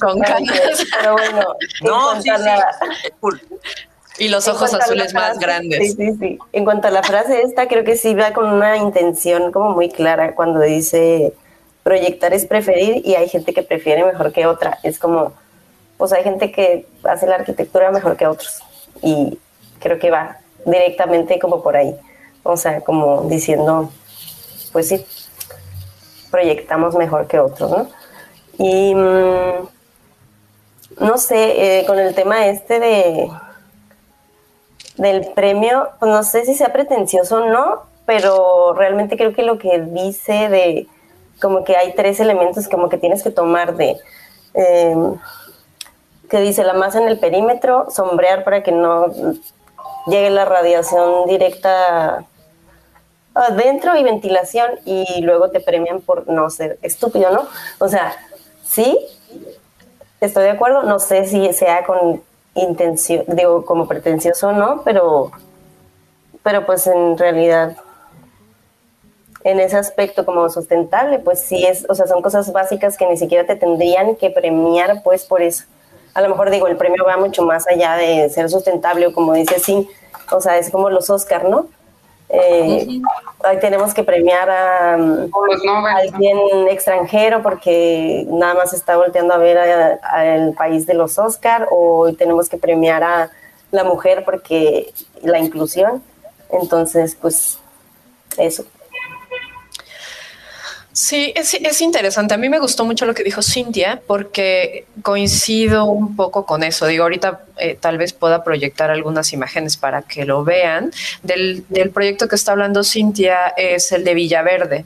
[0.00, 0.86] Con canas.
[0.98, 1.40] Pero bueno.
[1.82, 2.50] No, sí, sí.
[3.04, 3.40] Es cool.
[4.18, 5.78] Y los ojos azules más grandes.
[5.78, 6.38] Sí, sí, sí.
[6.52, 9.90] En cuanto a la frase esta, creo que sí va con una intención como muy
[9.90, 11.34] clara cuando dice
[11.82, 14.78] proyectar es preferir y hay gente que prefiere mejor que otra.
[14.82, 15.34] Es como,
[16.04, 18.62] pues hay gente que hace la arquitectura mejor que otros
[19.00, 19.38] y
[19.78, 20.36] creo que va
[20.66, 21.98] directamente como por ahí.
[22.42, 23.90] O sea, como diciendo,
[24.70, 25.02] pues sí,
[26.30, 27.88] proyectamos mejor que otros, ¿no?
[28.58, 29.66] Y mm,
[31.00, 33.30] no sé, eh, con el tema este de
[34.98, 39.56] del premio, pues no sé si sea pretencioso o no, pero realmente creo que lo
[39.56, 40.86] que dice de
[41.40, 43.96] como que hay tres elementos como que tienes que tomar de
[44.52, 45.16] em,
[46.34, 49.06] que dice la masa en el perímetro, sombrear para que no
[50.08, 52.24] llegue la radiación directa
[53.34, 57.46] adentro y ventilación y luego te premian por no ser estúpido, ¿no?
[57.78, 58.16] O sea,
[58.64, 58.98] sí,
[60.20, 62.20] estoy de acuerdo, no sé si sea con
[62.56, 65.30] intención, digo, como pretencioso no, pero,
[66.42, 67.76] pero pues en realidad
[69.44, 73.16] en ese aspecto como sustentable, pues sí es, o sea, son cosas básicas que ni
[73.16, 75.66] siquiera te tendrían que premiar pues por eso.
[76.14, 79.34] A lo mejor digo, el premio va mucho más allá de ser sustentable o como
[79.34, 79.88] dice sí,
[80.30, 81.66] o sea, es como los Oscar, ¿no?
[82.28, 83.00] Eh,
[83.44, 89.58] ahí tenemos que premiar a, alguien extranjero porque nada más está volteando a ver
[90.02, 93.30] al país de los Oscar o tenemos que premiar a
[93.70, 96.02] la mujer porque la inclusión.
[96.50, 97.58] Entonces, pues
[98.36, 98.64] eso.
[100.94, 102.34] Sí, es, interesante.
[102.34, 106.86] A mí me gustó mucho lo que dijo Cintia porque coincido un poco con eso.
[106.86, 110.92] Digo, ahorita eh, tal vez pueda proyectar algunas imágenes para que lo vean.
[111.24, 114.84] Del, proyecto que está hablando Cintia es el de Villaverde,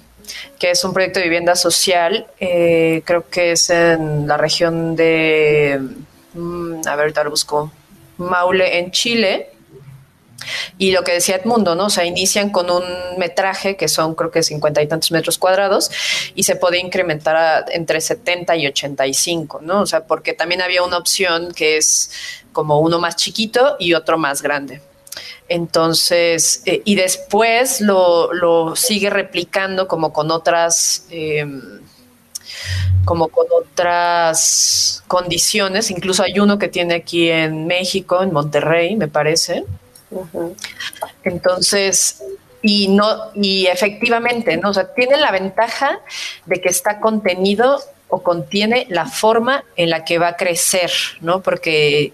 [0.58, 2.26] que es un proyecto de vivienda social.
[2.40, 5.78] Eh, creo que es en la región de,
[6.32, 7.70] mm, a ver, ahorita lo busco,
[8.16, 9.50] Maule, en Chile.
[10.78, 11.86] Y lo que decía Edmundo, ¿no?
[11.86, 12.84] O sea, inician con un
[13.18, 15.90] metraje que son creo que cincuenta y tantos metros cuadrados
[16.34, 19.82] y se puede incrementar entre 70 y 85, ¿no?
[19.82, 22.10] O sea, porque también había una opción que es
[22.52, 24.80] como uno más chiquito y otro más grande.
[25.48, 31.06] Entonces, eh, y después lo, sigue replicando como con otras...
[31.10, 31.80] Em,
[33.04, 35.90] como con otras condiciones.
[35.90, 39.64] Incluso hay uno que tiene aquí en México, en Monterrey, me parece,
[41.24, 42.22] entonces,
[42.62, 44.70] y no, y efectivamente, ¿no?
[44.70, 46.00] O sea, tiene la ventaja
[46.46, 50.90] de que está contenido o contiene la forma en la que va a crecer,
[51.20, 51.42] ¿no?
[51.42, 52.12] Porque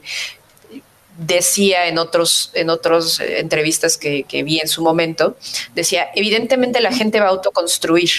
[1.17, 5.37] decía en otros en otras eh, entrevistas que, vi en su momento,
[5.75, 8.11] decía, evidentemente la gente va a autoconstruir,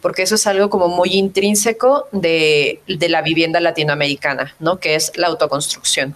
[0.00, 4.78] porque eso es algo como muy intrínseco de, de la vivienda latinoamericana, ¿no?
[4.78, 6.14] Que es la autoconstrucción.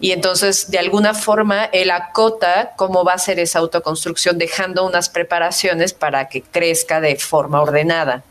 [0.00, 5.08] Y entonces, de alguna forma, él acota cómo va a ser esa autoconstrucción, dejando unas
[5.08, 8.24] preparaciones para que crezca de forma ordenada.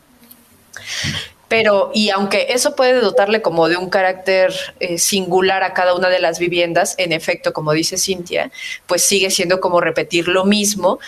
[1.52, 6.08] Pero, y aunque eso puede dotarle como de un carácter eh, singular a cada una
[6.08, 8.50] de las viviendas, en efecto, como dice Cintia,
[8.86, 10.98] pues sigue siendo como repetir lo mismo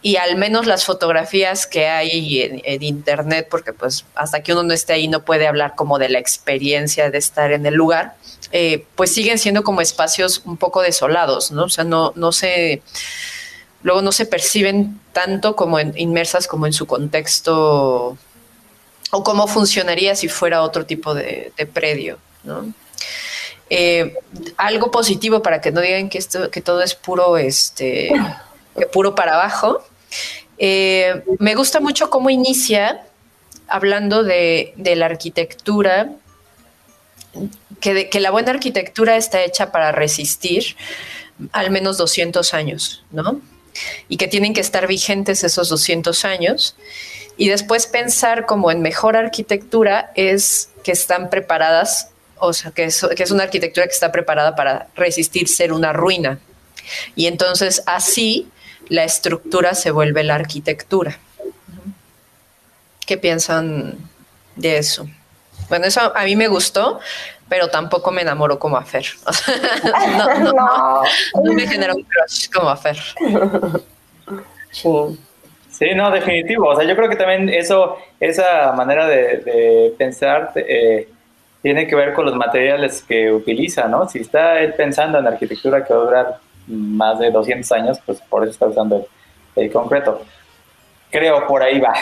[0.00, 4.72] y al menos las fotografías que hay en, internet, porque pues hasta que uno no
[4.72, 8.14] esté ahí no puede hablar como de la experiencia de estar en el lugar,
[8.52, 11.64] eh, pues siguen siendo como espacios un poco desolados, ¿no?
[11.64, 12.80] O sea, no, no se,
[13.82, 18.16] luego no se perciben tanto como inmersas como en su contexto
[19.10, 22.72] o cómo funcionaría si fuera otro tipo de, predio, ¿no?
[23.68, 24.14] Eh,
[24.56, 28.10] algo positivo para que no digan que esto, que todo es puro, este,
[28.92, 29.84] puro para abajo.
[30.58, 33.02] Eh, me gusta mucho cómo inicia
[33.68, 36.10] hablando de, la arquitectura,
[37.80, 40.76] que, que, la buena arquitectura está hecha para resistir
[41.52, 43.40] al menos 200 años, ¿no?
[44.08, 46.76] Y que tienen que estar vigentes esos 200 años
[47.40, 53.06] y después pensar como en mejor arquitectura es que están preparadas, o sea, que es,
[53.16, 56.38] que es una arquitectura que está preparada para resistir ser una ruina.
[57.16, 58.50] Y entonces así
[58.90, 61.18] la estructura se vuelve la arquitectura.
[63.06, 63.96] ¿Qué piensan
[64.56, 65.08] de eso?
[65.70, 67.00] Bueno, eso a mí me gustó,
[67.48, 69.06] pero tampoco me enamoró como a Fer.
[69.82, 71.02] no, no, no,
[71.42, 72.98] no, me generó un crush como a Fer.
[74.72, 74.86] Sí.
[75.80, 76.68] Sí, no, definitivo.
[76.68, 81.08] O sea, yo creo que también eso, esa manera de, pensar eh,
[81.62, 84.06] tiene que ver con los materiales que utiliza, ¿no?
[84.06, 88.20] Si está él pensando en arquitectura que va a durar más de 200 años, pues
[88.20, 89.06] por eso está usando
[89.56, 90.20] el, concreto.
[91.10, 91.94] Creo por ahí va,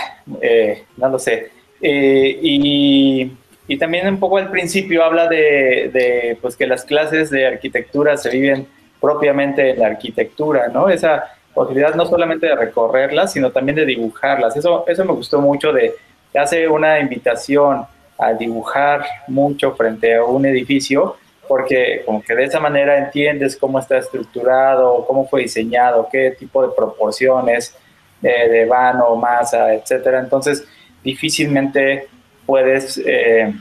[0.43, 1.53] eh, no lo sé.
[1.81, 3.31] Eh, y,
[3.79, 8.31] también un poco al principio habla de, de, pues que las clases de arquitectura se
[8.31, 8.67] viven
[9.01, 10.89] propiamente en la arquitectura, ¿no?
[10.89, 14.57] Esa posibilidad no solamente de recorrerlas, sino también de dibujarlas.
[14.57, 15.95] Eso, eso me gustó mucho de,
[16.35, 17.85] hace una invitación
[18.19, 23.79] a dibujar mucho frente a un edificio, porque como que de esa manera entiendes cómo
[23.79, 27.75] está estructurado, cómo fue diseñado, qué tipo de proporciones
[28.23, 30.21] eh, de vano, masa, etcétera.
[30.21, 30.67] Entonces,
[31.03, 32.09] difícilmente
[32.45, 33.53] puedes eh,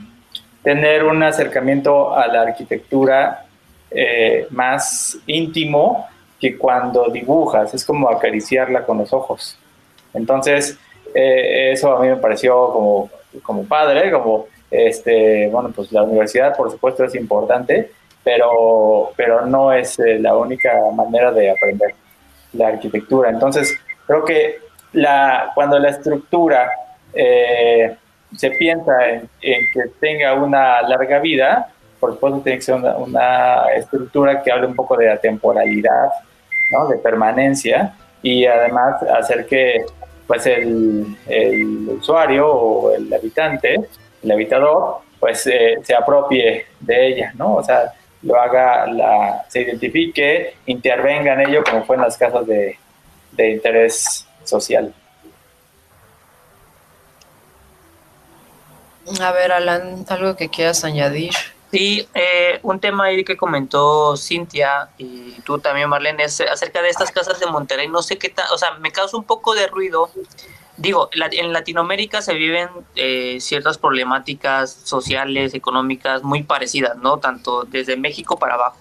[0.62, 3.44] tener un acercamiento a la arquitectura
[3.90, 6.06] eh, más íntimo
[6.40, 9.58] que cuando dibujas, es como acariciarla con los ojos.
[10.14, 10.78] Entonces,
[11.14, 13.10] eh, eso a mí me pareció como,
[13.42, 17.90] como padre, como, este, bueno, pues la universidad por supuesto es importante,
[18.22, 21.94] pero, pero no es eh, la única manera de aprender
[22.52, 23.30] la arquitectura.
[23.30, 24.58] Entonces, creo que
[24.92, 26.70] la, cuando la estructura
[27.12, 27.96] eh,
[28.36, 32.96] se piensa en, en, que tenga una larga vida, por supuesto tiene que ser una,
[32.96, 36.10] una estructura que hable un poco de la temporalidad,
[36.70, 36.86] ¿no?
[36.88, 39.84] de permanencia y además hacer que
[40.26, 43.80] pues el, el usuario o el habitante,
[44.22, 47.56] el habitador, pues eh, se apropie de ella, ¿no?
[47.56, 52.78] O sea, lo haga, se identifique, intervenga en ello como fue en las casas de,
[53.32, 54.92] de interés social.
[59.20, 61.32] A ver, Alan, algo que quieras añadir.
[61.70, 66.88] Sí, eh, un tema ahí que comentó Cintia y tú también, Marlene, es acerca de
[66.88, 67.88] estas casas de Monterrey.
[67.88, 70.10] No sé qué tal, o sea, me causa un poco de ruido.
[70.78, 77.18] Digo, en Latinoamérica se viven eh, ciertas problemáticas sociales, económicas muy parecidas, ¿no?
[77.18, 78.78] Tanto desde México para abajo.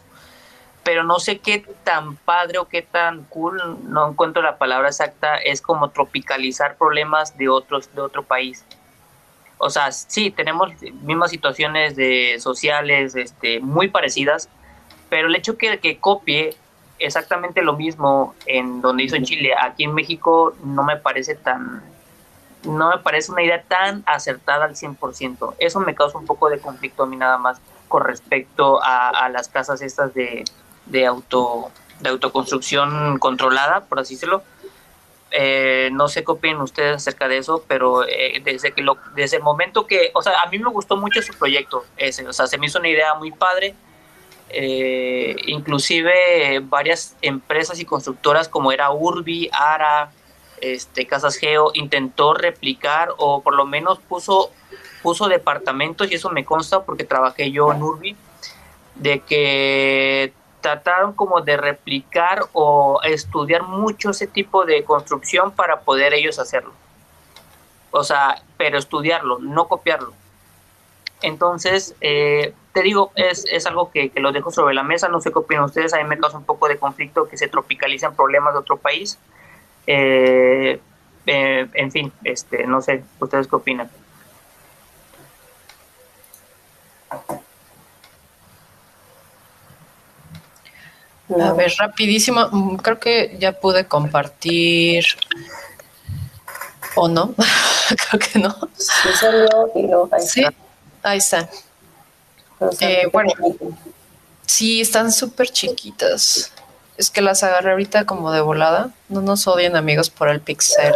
[0.84, 5.36] Pero no sé qué tan padre o qué tan cool, no encuentro la palabra exacta,
[5.36, 8.63] es como tropicalizar problemas de otros de otro país
[9.58, 14.50] o sea, sí, tenemos mismas situaciones de sociales este, muy parecidas,
[15.10, 16.56] pero el hecho que, que copie
[17.00, 21.84] exactamente lo mismo en donde hizo en Chile, aquí en México no me parece tan,
[22.63, 25.56] no me parece una idea tan acertada al 100%.
[25.60, 29.30] Eso me causa un poco de conflicto a mí nada más con respecto a, a
[29.30, 30.43] las casas estas de,
[30.86, 34.43] de, auto, de autoconstrucción controlada, por así decirlo
[35.32, 39.38] eh, no sé qué opinan ustedes acerca de eso, pero eh, desde que lo, desde
[39.38, 42.48] el momento que, o sea, a mí me gustó mucho su proyecto ese, o sea,
[42.48, 43.76] se me hizo una idea muy padre.
[44.50, 50.12] Eh, inclusive varias empresas y constructoras como era Urbi, Ara,
[50.62, 54.52] este, Casas Geo, intentó replicar o por lo menos puso,
[55.04, 58.16] puso departamentos y eso me consta porque trabajé yo en Urbi,
[58.96, 66.13] de que trataron como de replicar o estudiar mucho ese tipo de construcción para poder
[66.13, 66.72] ellos hacerlo.
[67.91, 70.13] O sea, pero estudiarlo, no copiarlo.
[71.22, 75.20] Entonces, eh, te digo, es, es algo que, que, lo dejo sobre la mesa, no
[75.20, 78.15] sé qué opinan ustedes, a mí me causa un poco de conflicto que se tropicalicen
[78.15, 79.17] problemas de otro país.
[79.88, 80.80] Eh,
[81.26, 83.89] eh, en fin, este, no sé, ustedes qué opinan.
[91.30, 92.48] A ver, rapidísimo.
[92.52, 95.06] Mm, creo que ya pude compartir.
[96.96, 97.36] ¿O no?
[98.10, 98.56] Creo que no.
[100.20, 100.44] Sí,
[101.04, 101.48] ahí está.
[102.80, 103.32] Eh, bueno,
[104.46, 106.52] sí, están súper chiquitas.
[106.98, 108.90] Es que las agarré ahorita como de volada.
[109.10, 110.96] No nos odien amigos por el pixel.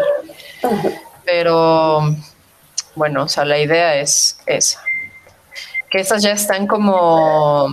[1.24, 2.16] Pero
[2.96, 4.82] bueno, o sea, la idea es esa.
[5.90, 7.68] Que estas ya están como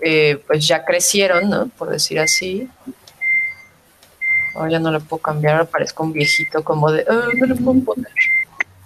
[0.00, 1.68] eh, pues ya crecieron, ¿no?
[1.68, 2.68] Por decir así.
[4.54, 7.80] Ahora ya no le puedo cambiar, parezco un viejito como de, ah, no le puedo
[7.84, 8.12] poner.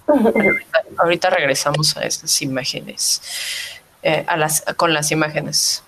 [0.99, 3.23] Ahorita, regresamos a estas imágenes,
[4.03, 5.83] eh, a las, con las imágenes.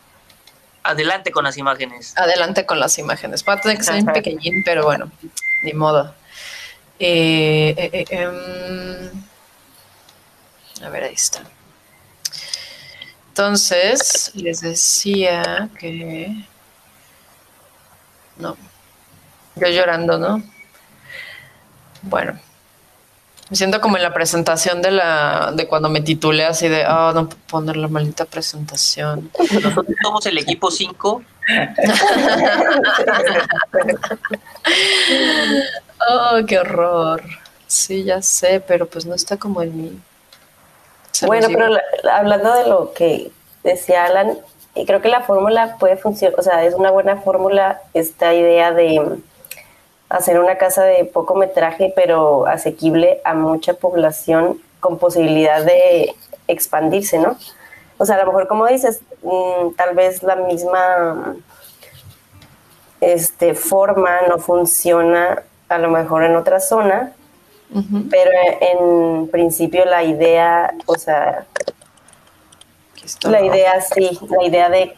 [0.82, 2.14] Adelante con las imágenes.
[2.16, 3.44] Adelante con las imágenes.
[3.48, 5.10] Va a tener que ser pequeñín, pero bueno,
[5.62, 6.14] ni modo.
[6.98, 9.10] Eh, em,
[10.82, 11.42] a ver, ahí está.
[13.36, 16.44] Entonces, les decía que...
[18.36, 18.56] No.
[19.56, 20.40] Yo llorando, ¿no?
[22.02, 22.38] Bueno.
[23.50, 27.12] Me siento como en la presentación de la de cuando me titulé así de, oh,
[27.12, 29.32] no puedo poner la maldita presentación.
[29.36, 31.24] Nosotros somos el equipo 5.
[36.08, 37.20] oh, qué horror.
[37.66, 40.00] Sí, ya sé, pero pues no está como en mí
[41.26, 41.66] bueno, pero
[42.12, 43.30] hablando de lo que
[43.62, 44.38] decía Alan,
[44.74, 48.72] y creo que la fórmula puede funcionar, o sea, es una buena fórmula esta idea
[48.72, 49.18] de
[50.08, 56.14] hacer una casa de poco metraje, pero asequible a mucha población con posibilidad de
[56.48, 57.36] expandirse, ¿no?
[57.98, 61.36] O sea, a lo mejor, como dices, mm, tal vez la misma
[63.00, 67.12] este, forma no funciona a lo mejor en otra zona,
[68.10, 71.46] pero en principio la idea, o sea,
[73.24, 74.94] la idea sí, la idea de,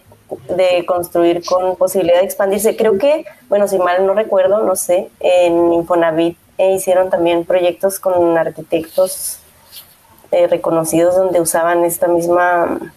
[0.86, 2.76] construir con posibilidad de expandirse.
[2.76, 7.98] Creo que, bueno, si mal no recuerdo, no sé, en Infonavit eh, hicieron también proyectos
[7.98, 9.38] con arquitectos
[10.32, 12.92] eh, reconocidos donde usaban esta misma,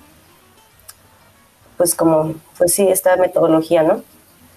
[1.78, 4.02] pues como, pues sí, esta metodología, ¿no?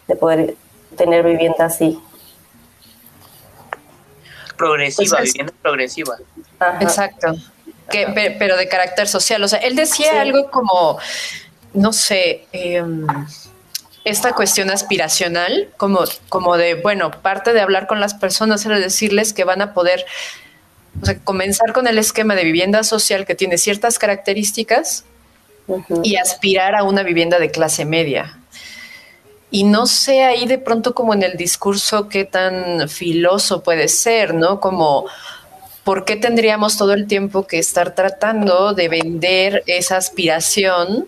[0.09, 0.57] De poder
[0.97, 2.01] tener vivienda así.
[4.63, 6.17] Progresiva, pues vivienda progresiva.
[6.81, 7.35] Exacto.
[7.91, 9.43] Que, pero de carácter social.
[9.43, 10.99] O sea, él decía algo como,
[11.75, 13.07] no sé, em,
[14.05, 19.33] esta cuestión aspiracional, como, como de, bueno, parte de hablar con las personas era decirles
[19.33, 20.07] que van a poder
[21.01, 25.05] o sea, comenzar con el esquema de vivienda social que tiene ciertas características
[26.03, 28.39] y aspirar a una vivienda de clase media.
[29.55, 34.33] Y no sé ahí de pronto como en el discurso qué tan filoso puede ser,
[34.33, 34.61] ¿no?
[34.61, 35.05] Como,
[35.85, 41.07] ¿por qué tendríamos todo el tiempo que estar tratando de vender esa aspiración?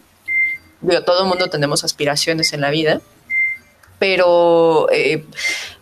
[1.06, 3.00] Todo el mundo tenemos aspiraciones en la vida,
[3.98, 5.24] pero eh,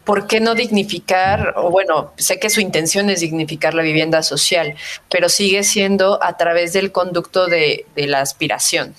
[0.05, 1.55] ¿por qué no dignificar?
[1.57, 4.77] O bueno, sé que su intención es dignificar la vivienda social,
[5.11, 8.95] pero sigue siendo a través del conducto de, la aspiración.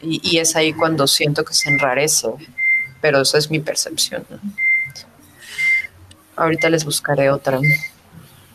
[0.00, 2.28] Y, es ahí cuando siento que se enrarece,
[3.04, 4.24] pero esa es mi percepción.
[6.36, 7.60] Ahorita les buscaré otra.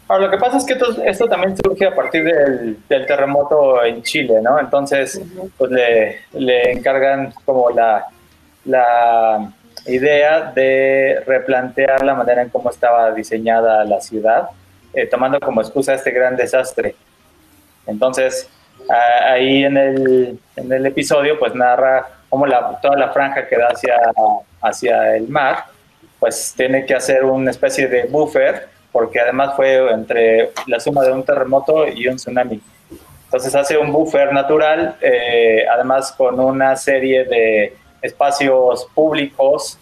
[0.08, 0.76] Ahora, lo que pasa es que
[1.06, 4.60] esto, también surge a partir del, terremoto en Chile, ¿no?
[4.60, 5.22] Entonces,
[5.56, 8.08] pues le, le encargan como la,
[8.66, 9.54] la
[9.86, 14.50] idea de replantear la manera en cómo estaba diseñada la ciudad,
[14.96, 16.96] eh, tomando como excusa este gran desastre.
[17.86, 18.50] Entonces,
[19.28, 23.68] ahí en el, en el, episodio, pues narra cómo la, toda la franja que da
[23.68, 23.98] hacia,
[24.62, 25.66] hacia el mar,
[26.20, 31.12] pues tiene que hacer una especie de buffer, porque además fue entre la suma de
[31.12, 32.62] un terremoto y un tsunami.
[33.26, 39.78] Entonces hace un buffer natural, eh, además con una serie de espacios públicos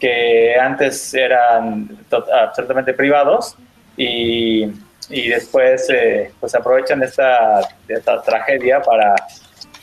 [0.00, 3.56] que antes eran absolutamente privados
[3.96, 4.64] y,
[5.10, 9.14] y después eh, pues aprovechan esta, esta, tragedia para,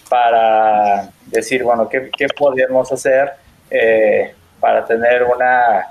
[0.09, 3.33] para decir, bueno, ¿qué, qué podemos hacer
[3.69, 5.87] eh, para tener una,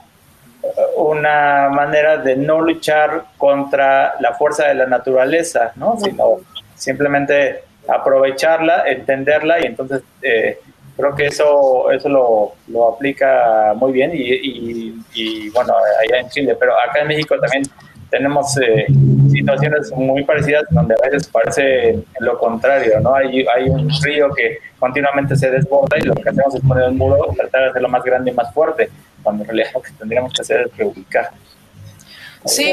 [0.96, 5.98] una manera de no luchar contra la fuerza de la naturaleza, ¿no?
[5.98, 6.38] sino
[6.74, 10.58] simplemente aprovecharla, entenderla y entonces eh,
[10.96, 16.56] creo que eso eso lo, lo aplica muy bien y, y, bueno, allá en Chile,
[16.58, 17.64] pero acá en México también
[18.14, 18.86] tenemos eh,
[19.32, 23.12] situaciones muy parecidas donde a veces parece lo contrario, ¿no?
[23.12, 26.96] Hay, hay un río que continuamente se desborda y lo que hacemos es poner un
[26.96, 28.88] muro, tratar de hacerlo más grande y más fuerte,
[29.20, 31.30] cuando en realidad lo que tendríamos que hacer es reubicar.
[32.44, 32.72] Sí,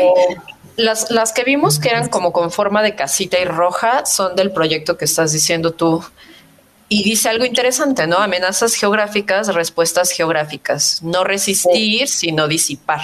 [0.76, 4.52] las, las que vimos que eran como con forma de casita y roja son del
[4.52, 6.04] proyecto que estás diciendo tú,
[6.94, 8.18] y dice algo interesante, ¿no?
[8.18, 11.02] Amenazas geográficas, respuestas geográficas.
[11.02, 13.00] No resistir, sino disipar.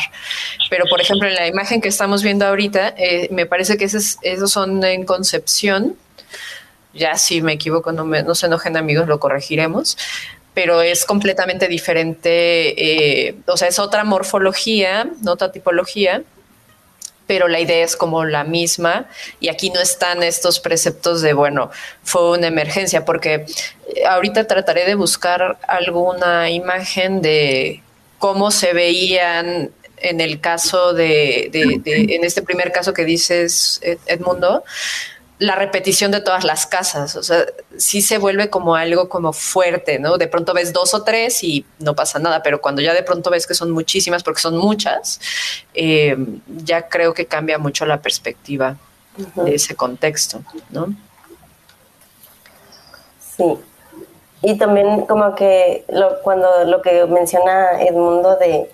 [0.70, 4.18] Pero, por ejemplo, en la imagen que estamos viendo ahorita, eh, me parece que esos,
[4.24, 5.96] esos son en concepción.
[6.94, 9.98] Ya si me equivoco, no, me, no se enojen amigos, lo corregiremos.
[10.54, 16.24] Pero es completamente diferente, eh, o sea, es otra morfología, otra tipología
[17.28, 19.08] pero la idea es como la misma.
[19.40, 21.70] Y aquí no están estos preceptos de, bueno,
[22.04, 23.46] fue una emergencia, porque
[23.96, 27.84] eh, ahorita trataré de buscar alguna imagen de
[28.18, 33.82] cómo se veían en el caso de, de, de en este primer caso que dices,
[34.06, 34.64] Edmundo,
[35.40, 37.46] la repetición de todas las casas, o sea,
[37.78, 40.18] sí se vuelve como algo como fuerte, ¿no?
[40.18, 43.30] De pronto ves dos o tres y no pasa nada, pero cuando ya de pronto
[43.30, 45.20] ves que son muchísimas, porque son muchas,
[45.76, 46.18] eh,
[46.48, 48.78] ya creo que cambia mucho la perspectiva
[49.36, 50.96] de ese contexto, ¿no?
[53.38, 53.44] Sí.
[54.42, 58.70] Y también como que lo, cuando lo que menciona Edmundo de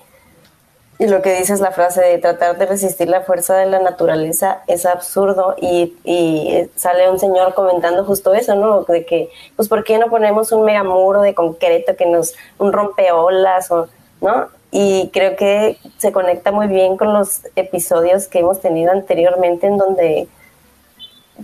[1.00, 4.62] y lo que dices, la frase de tratar de resistir la fuerza de la naturaleza
[4.68, 8.84] es absurdo y, y, sale un señor comentando justo eso, ¿no?
[8.84, 13.72] De que, pues, ¿por qué no ponemos un megamuro de concreto que nos, un rompeolas
[13.72, 13.88] o,
[14.22, 14.50] ¿no?
[14.72, 19.78] Y creo que se conecta muy bien con los episodios que hemos tenido anteriormente en
[19.78, 20.28] donde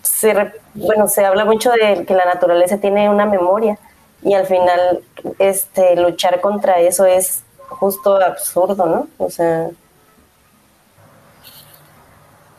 [0.04, 3.78] se, bueno, se habla mucho de que la naturaleza tiene una memoria
[4.22, 5.02] y al final
[5.38, 9.08] este luchar contra eso es justo absurdo, ¿no?
[9.18, 9.70] O sea,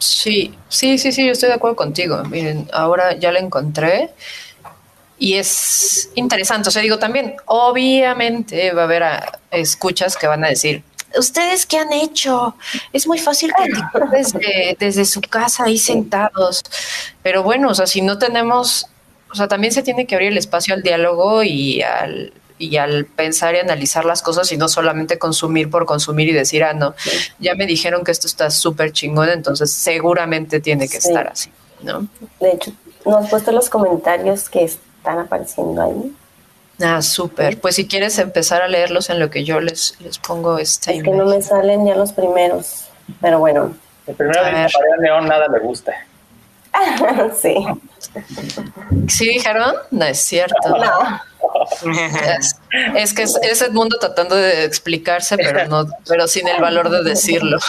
[0.00, 2.22] Sí, sí, sí, sí, yo estoy de acuerdo contigo.
[2.24, 4.10] Miren, ahora ya la encontré
[5.18, 6.70] y es interesante.
[6.70, 9.04] O sea, digo también, obviamente va a haber
[9.50, 10.82] escuchas que van a decir,
[11.18, 12.56] ¿ustedes qué han hecho?
[12.94, 16.62] Es muy fácil criticar desde, desde su casa ahí sentados.
[17.22, 18.86] Pero bueno, o sea, si no tenemos,
[19.30, 23.06] o sea, también se tiene que abrir el espacio al diálogo y al, y al
[23.06, 26.94] pensar y analizar las cosas y no solamente consumir por consumir y decir, ah, no,
[27.38, 31.50] ya me dijeron que esto está súper chingón, entonces seguramente tiene que estar así,
[31.82, 32.06] ¿no?
[32.38, 32.72] De hecho,
[33.06, 36.14] nos has puesto los comentarios que están apareciendo ahí.
[36.82, 37.58] Ah, súper.
[37.58, 40.96] Pues si quieres empezar a leerlos en lo que yo les, les pongo este.
[40.96, 42.88] Es que no me salen ya los primeros,
[43.22, 43.74] pero bueno.
[44.06, 44.68] El primero de
[45.00, 45.92] León nada me gusta.
[47.40, 47.54] sí.
[49.08, 49.74] ¿Sí dijeron?
[49.90, 50.68] No es cierto.
[50.68, 51.20] No.
[52.96, 57.02] Es, que es, el mundo tratando de explicarse, pero no, pero sin el valor de
[57.02, 57.58] decirlo.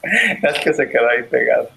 [0.00, 1.68] Es que se quedó ahí pegado.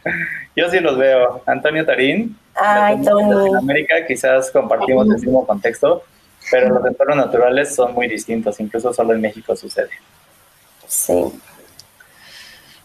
[0.56, 1.42] Yo sí los veo.
[1.48, 2.38] Antonio Tarín.
[2.56, 6.04] Ay, En América quizás compartimos el mismo contexto,
[6.50, 8.60] pero los entornos naturales son muy distintos.
[8.60, 9.90] Incluso solo en México sucede.
[10.88, 11.34] Sí.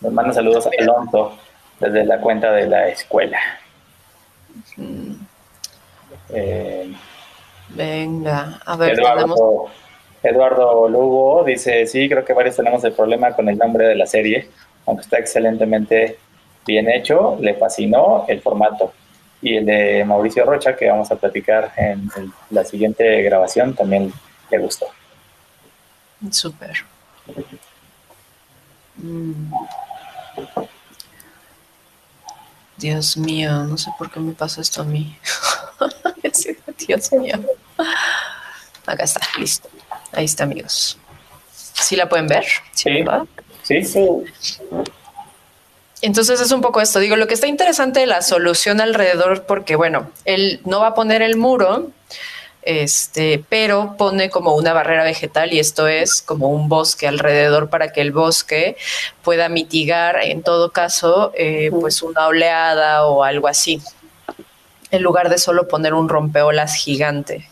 [0.01, 1.39] Les mando saludos a Alonso
[1.81, 3.39] desde la cuenta de la escuela.
[6.31, 6.93] Eh,
[7.69, 8.99] Venga, a ver.
[8.99, 9.69] Eduardo,
[10.23, 14.07] Eduardo Lugo dice, sí, creo que varios tenemos el problema con el nombre de la
[14.07, 14.49] serie,
[14.87, 16.19] aunque está excelentemente
[16.67, 18.93] bien hecho, le fascinó el formato.
[19.43, 22.11] Y el de Mauricio Rocha, que vamos a platicar en
[22.51, 24.13] la siguiente grabación, también
[24.51, 24.87] le gustó.
[26.31, 26.85] Súper.
[28.97, 29.53] Mm.
[32.77, 35.19] Dios mío, no sé por qué me pasa esto a mí.
[36.87, 37.37] Dios mío.
[38.87, 39.69] Acá está, listo.
[40.13, 40.99] Ahí está, amigos.
[41.53, 42.45] ¿Sí la pueden ver?
[42.73, 43.05] Sí.
[43.63, 43.85] Sí.
[43.85, 44.09] sí.
[46.03, 47.01] Entonces es un poco esto.
[47.01, 50.95] Digo, lo que está interesante de la solución alrededor, porque bueno, él no va a
[50.95, 51.91] poner el muro,
[52.67, 57.93] este, pero pone como una barrera vegetal y esto es como un bosque alrededor para
[57.93, 58.77] que el bosque
[59.23, 63.81] pueda mitigar en todo caso eh, pues una oleada o algo así
[64.91, 67.49] en lugar de solo poner un rompeolas gigante.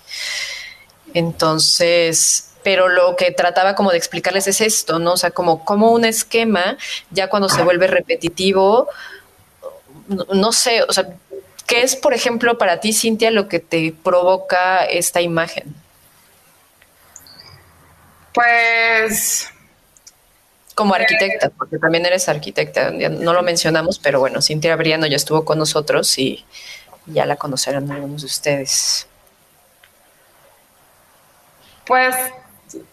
[1.15, 5.12] Entonces, pero lo que trataba como de explicarles es esto, ¿no?
[5.12, 6.77] O sea, como, como un esquema,
[7.11, 8.89] ya cuando se vuelve repetitivo,
[10.09, 11.09] no, sé, o sea,
[11.67, 15.75] ¿qué es, por ejemplo, para ti, Cintia, lo que te provoca esta imagen?
[18.33, 19.51] Pues...
[20.75, 25.45] Como arquitecta, porque también eres arquitecta, no lo mencionamos, pero bueno, Cintia Briano ya estuvo
[25.45, 26.45] con nosotros y
[27.07, 29.07] ya la conocerán algunos de ustedes.
[31.87, 32.17] Pues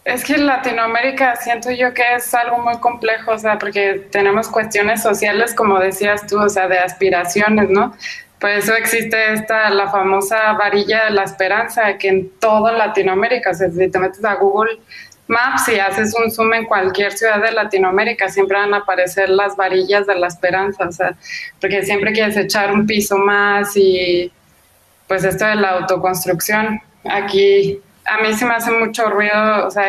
[0.04, 4.48] es que en Latinoamérica siento yo que es algo muy complejo, o sea, porque tenemos
[4.48, 7.96] cuestiones sociales, como decías tú, o sea, de aspiraciones, ¿no?
[8.42, 13.54] Por eso existe esta, la famosa varilla de la esperanza, que en toda Latinoamérica, o
[13.54, 14.80] sea, si te metes a Google
[15.28, 19.56] Maps y haces un zoom en cualquier ciudad de Latinoamérica, siempre van a aparecer las
[19.56, 21.14] varillas de la esperanza, o sea,
[21.60, 24.32] porque siempre quieres echar un piso más y
[25.06, 26.80] pues esto de la autoconstrucción.
[27.04, 29.86] Aquí a mí se me hace mucho ruido, o sea,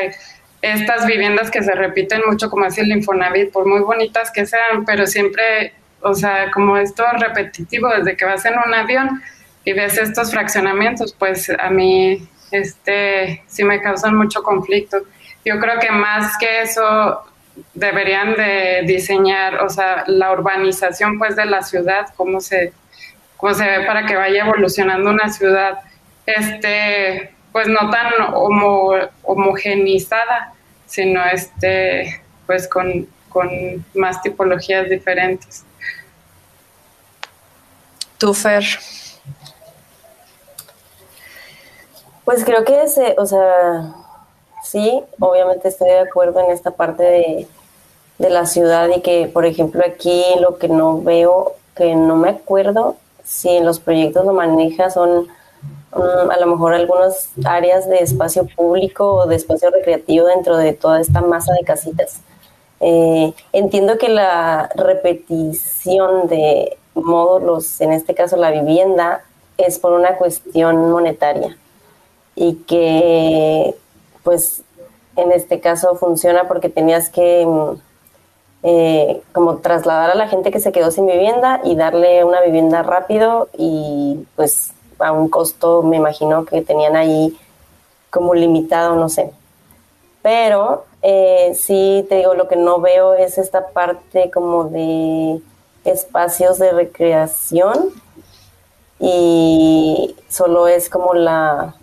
[0.62, 4.86] estas viviendas que se repiten mucho, como así el Infonavit, por muy bonitas que sean,
[4.86, 5.74] pero siempre,
[6.04, 9.22] o sea, como esto repetitivo, desde que vas en un avión
[9.64, 14.98] y ves estos fraccionamientos, pues a mí este sí me causan mucho conflicto.
[15.46, 17.24] Yo creo que más que eso
[17.74, 22.74] deberían de diseñar, o sea, la urbanización pues de la ciudad, cómo se,
[23.38, 25.80] cómo se ve para que vaya evolucionando una ciudad,
[26.26, 28.12] este, pues no tan
[29.24, 30.54] homogenizada,
[30.86, 33.50] sino este, pues con, con
[33.96, 35.66] más tipologías diferentes.
[38.24, 38.34] ¿Tú?
[42.24, 43.96] Pues creo que ese, o sea,
[44.64, 49.82] sí, obviamente estoy de acuerdo en esta parte de, la ciudad y que, por ejemplo,
[49.86, 52.96] aquí lo que no veo, que no me acuerdo
[53.26, 55.28] si en los proyectos lo maneja son
[55.94, 60.72] mm, a lo mejor algunas áreas de espacio público o de espacio recreativo dentro de
[60.72, 62.22] toda esta masa de casitas.
[62.80, 69.24] Eh, entiendo que la repetición de módulos, en este caso la vivienda,
[69.58, 71.58] es por una cuestión monetaria
[72.36, 73.76] y que
[74.24, 74.64] pues
[75.16, 77.76] en este caso funciona porque tenías que mm,
[78.64, 82.82] eh, como trasladar a la gente que se quedó sin vivienda y darle una vivienda
[82.82, 87.38] rápido y pues a un costo me imagino que tenían ahí
[88.10, 89.32] como limitado, no sé.
[90.22, 95.42] Pero eh, sí, te digo, lo que no veo es esta parte como de
[95.86, 97.92] espacios de recreación
[99.00, 101.76] y solo es como la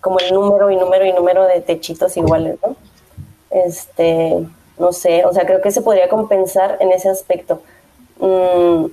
[0.00, 2.76] como el número y número y número de techitos iguales, ¿no?
[3.50, 4.46] Este,
[4.78, 7.60] no sé, o sea, creo que se podría compensar en ese aspecto.
[8.20, 8.86] Mm,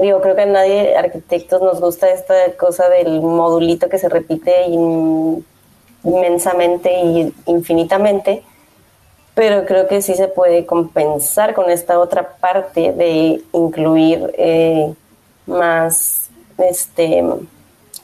[0.00, 4.66] digo, creo que a nadie, arquitectos, nos gusta esta cosa del modulito que se repite
[6.02, 8.42] inmensamente y infinitamente,
[9.34, 14.92] pero creo que sí se puede compensar con esta otra parte de incluir eh,
[15.46, 16.28] más
[16.58, 17.22] este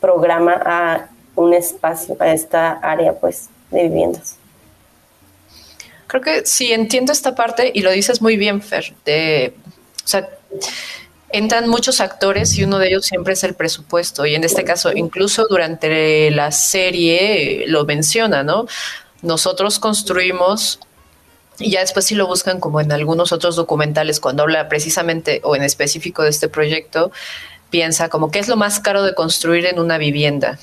[0.00, 4.36] programa a un espacio, a esta área pues de viviendas.
[6.08, 8.92] Creo que sí entiendo esta parte y lo dices muy bien, Fer.
[9.04, 9.54] De,
[10.04, 10.28] o sea,
[11.28, 14.26] entran muchos actores y uno de ellos siempre es el presupuesto.
[14.26, 18.66] Y en este caso, incluso durante la serie lo menciona, ¿no?
[19.22, 20.80] Nosotros construimos
[21.60, 25.54] y ya después si lo buscan como en algunos otros documentales cuando habla precisamente o
[25.54, 27.12] en específico de este proyecto,
[27.68, 30.58] piensa como qué es lo más caro de construir en una vivienda,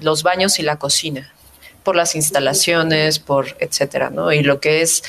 [0.00, 1.32] los baños y la cocina
[1.82, 4.32] por las instalaciones, por etcétera, ¿no?
[4.32, 5.02] Y lo que es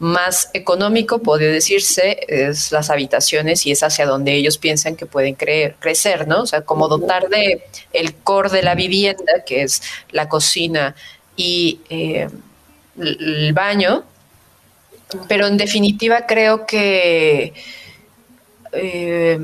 [0.00, 5.36] más económico, puede decirse, es las habitaciones y es hacia donde ellos piensan que pueden
[5.36, 6.42] crecer, ¿no?
[6.42, 10.96] O sea, como dotar de el core de la vivienda, que es la cocina
[11.36, 12.28] y eh,
[12.98, 14.04] el baño,
[15.28, 17.52] pero en definitiva creo que
[18.72, 19.38] eh,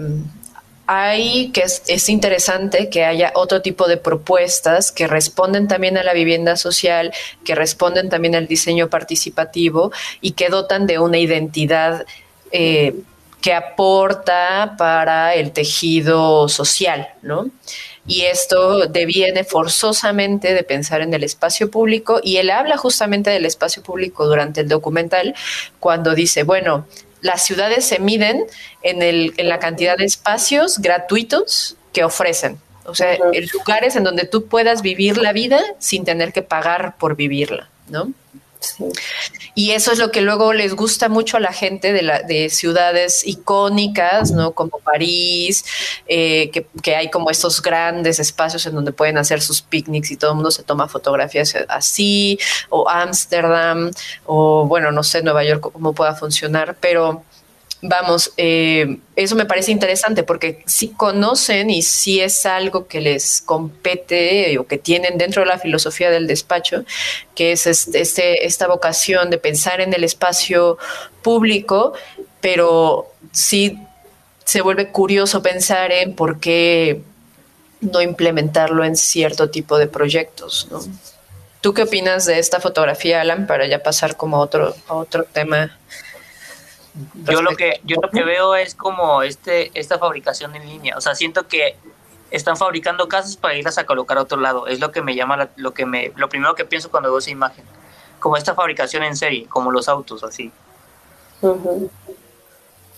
[0.86, 6.12] hay que es, interesante que haya otro tipo de propuestas que responden también a la
[6.12, 7.12] vivienda social,
[7.44, 12.04] que responden también al diseño participativo y que dotan de una identidad
[12.50, 12.94] eh,
[13.40, 17.50] que aporta para el tejido social, ¿no?
[18.07, 23.46] Y esto deviene forzosamente de pensar en el espacio público y él habla justamente del
[23.46, 25.34] espacio público durante el documental
[25.78, 26.86] cuando dice, bueno,
[27.20, 28.44] las ciudades se miden
[28.82, 32.59] en, el, en la cantidad de espacios gratuitos que ofrecen.
[32.84, 33.16] O sea,
[33.53, 38.12] lugares en donde tú puedas vivir la vida sin tener que pagar por vivirla, ¿no?
[39.54, 42.48] Y eso es lo que luego les gusta mucho a la gente de, la, de
[42.50, 44.52] ciudades icónicas, ¿no?
[44.52, 45.64] Como París,
[46.06, 46.50] eh,
[46.82, 50.36] que, hay como estos grandes espacios en donde pueden hacer sus picnics y todo el
[50.36, 52.38] mundo se toma fotografías así,
[52.70, 53.90] o Ámsterdam,
[54.26, 57.24] o bueno, no sé, Nueva York, cómo pueda funcionar, pero
[57.83, 63.43] vamos, eh, eso me parece interesante porque si conocen y si es algo que les
[63.43, 66.85] compete o que tienen dentro de la filosofía del despacho,
[67.35, 70.78] que es este, esta vocación de pensar en el espacio
[71.22, 71.93] público,
[72.41, 73.78] pero sí
[74.45, 77.03] se vuelve curioso pensar en por qué
[77.80, 80.80] no implementarlo en cierto tipo de proyectos, ¿no?
[81.61, 85.78] ¿Tú qué opinas de esta fotografía, Alan, para ya pasar como otro, a otro tema?
[87.14, 91.01] Yo lo que yo lo que veo es como este esta fabricación en línea, o
[91.01, 91.76] sea, siento que
[92.30, 94.66] están fabricando casas para irlas a colocar a otro lado.
[94.66, 97.30] Es lo que me llama lo que me lo primero que pienso cuando veo esa
[97.30, 97.64] imagen.
[98.18, 100.53] Como esta fabricación en serie, como los autos así.
[101.40, 101.90] como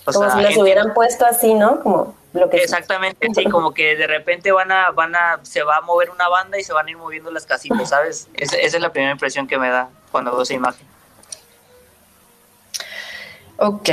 [0.04, 1.80] si las hubieran puesto así, ¿no?
[1.80, 5.76] Como lo que Exactamente, sí, como que de repente van a van a se va
[5.76, 8.28] a mover una banda y se van a ir moviendo las casitas, ¿sabes?
[8.34, 10.93] esa es la primera impresión que me da cuando veo esa imagen.
[13.56, 13.90] Ok,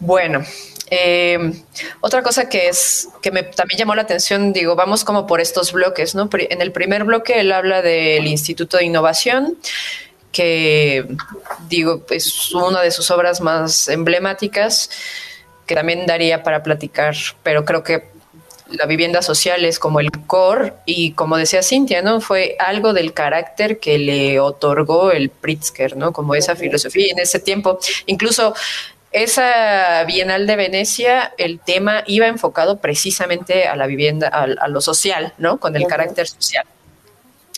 [0.00, 0.42] bueno.
[0.88, 1.52] Eh,
[2.00, 5.72] otra cosa que es que me también llamó la atención, digo, vamos como por estos
[5.72, 6.28] bloques, ¿no?
[6.32, 9.58] En el primer bloque él habla del Instituto de Innovación,
[10.30, 11.06] que
[11.68, 14.90] digo, es una de sus obras más emblemáticas,
[15.66, 18.04] que también daría para platicar, pero creo que
[18.68, 22.20] la vivienda social es como el core y como decía Cintia, ¿no?
[22.20, 26.12] Fue algo del carácter que le otorgó el Pritzker, ¿no?
[26.12, 27.78] Como esa filosofía en ese tiempo.
[28.06, 28.54] Incluso
[29.22, 35.32] esa Bienal de Venecia, el tema iba enfocado precisamente a la vivienda, a, lo social,
[35.38, 35.58] ¿no?
[35.58, 36.66] Con el carácter social.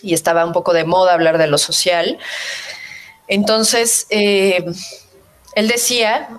[0.01, 2.17] Y estaba un poco de moda hablar de lo social.
[3.27, 4.63] Entonces, eh,
[5.55, 6.29] él decía,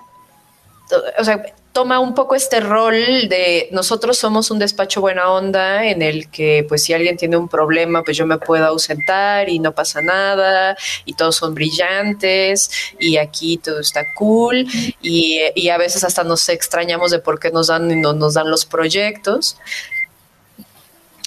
[1.19, 6.01] o sea, toma un poco este rol de nosotros somos un despacho buena onda en
[6.01, 9.73] el que pues si alguien tiene un problema pues yo me puedo ausentar y no
[9.73, 12.69] pasa nada y todos son brillantes
[12.99, 14.67] y aquí todo está cool
[15.01, 15.39] y,
[15.71, 18.65] a veces hasta nos extrañamos de por qué nos dan y no nos dan los
[18.65, 19.55] proyectos.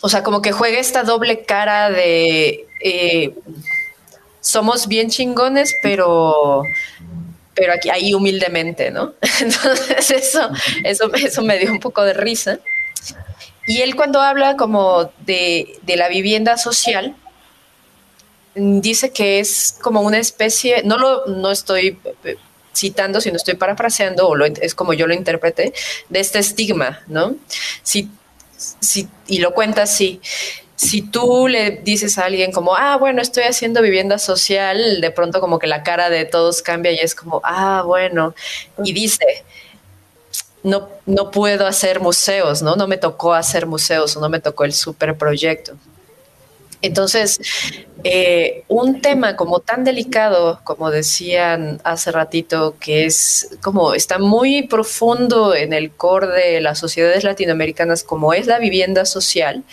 [0.03, 3.35] O sea, como que juega esta doble cara de eh,
[4.45, 6.65] somos bien chingones, pero
[7.55, 9.15] pero aquí ahí humildemente, ¿no?
[9.41, 10.51] Entonces eso,
[10.83, 12.59] eso, eso me dio un poco de risa.
[13.67, 17.17] Y él cuando habla como de, la vivienda social,
[18.55, 22.37] dice que es como una especie, no lo no estoy eh,
[22.75, 25.73] citando, sino estoy parafraseando, o es como yo lo interpreté,
[26.09, 27.37] de este estigma, ¿no?
[27.83, 28.11] Si,
[28.81, 30.21] si, y lo cuenta así.
[30.77, 35.41] Si tú le dices a alguien como, ah, bueno, estoy haciendo vivienda social, de pronto
[35.41, 38.35] como que la cara de todos cambia y es como, ah, bueno,
[38.83, 39.45] y dice,
[40.65, 42.75] no, no puedo hacer museos, ¿no?
[42.75, 45.75] No me tocó hacer museos o no me tocó el superproyecto.
[46.85, 47.41] Entonces,
[48.03, 54.65] eh, un tema como tan delicado, como decían hace ratito, que es como está muy
[54.65, 59.65] profundo en el core de las sociedades latinoamericanas, como es la vivienda social,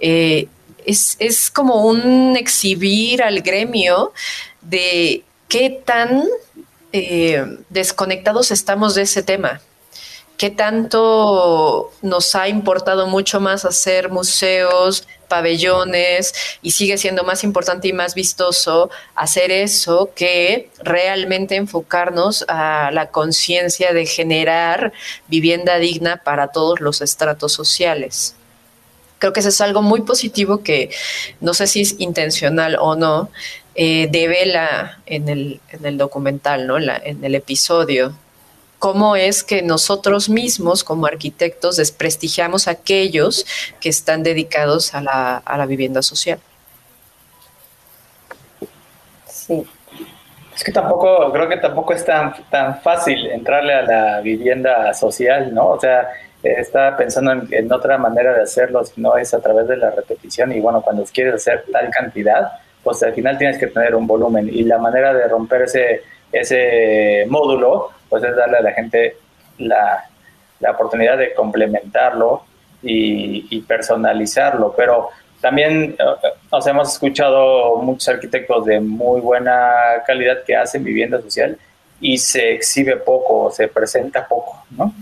[0.00, 0.48] eh,
[0.86, 4.12] es, como un exhibir al gremio
[4.60, 6.24] de qué tan
[6.92, 9.60] eh, desconectados estamos de ese tema
[10.40, 16.32] qué tanto nos ha importado mucho más hacer museos, pabellones
[16.62, 23.10] y sigue siendo más importante y más vistoso hacer eso que realmente enfocarnos a la
[23.10, 24.94] conciencia de generar
[25.28, 28.34] vivienda digna para todos los estratos sociales.
[29.20, 30.90] Creo que eso es algo muy positivo que
[31.40, 33.30] no sé si es intencional o no,
[33.76, 36.76] eh, devela en el, en el documental, ¿no?
[36.78, 38.12] en el episodio
[38.80, 43.46] cómo es que nosotros mismos como arquitectos desprestigiamos a aquellos
[43.78, 46.40] que están dedicados a la, vivienda social.
[49.26, 49.64] Sí.
[50.56, 55.54] Es que tampoco, creo que tampoco es tan, tan fácil entrarle a la vivienda social,
[55.54, 55.68] ¿no?
[55.68, 56.08] O sea,
[56.42, 60.60] está pensando en, otra manera de hacerlo, no es a través de la repetición y
[60.60, 64.62] bueno, cuando quieres hacer tal cantidad, pues al final tienes que tener un volumen y
[64.62, 69.16] la manera de romper ese, ese módulo pues es darle a la gente
[69.58, 70.06] la,
[70.70, 72.42] oportunidad de complementarlo
[72.82, 74.74] y, personalizarlo.
[74.76, 75.08] Pero
[75.40, 75.96] también
[76.50, 81.56] nos hemos escuchado muchos arquitectos de muy buena calidad que hacen vivienda social
[82.00, 84.92] y se exhibe poco, se presenta poco, ¿no?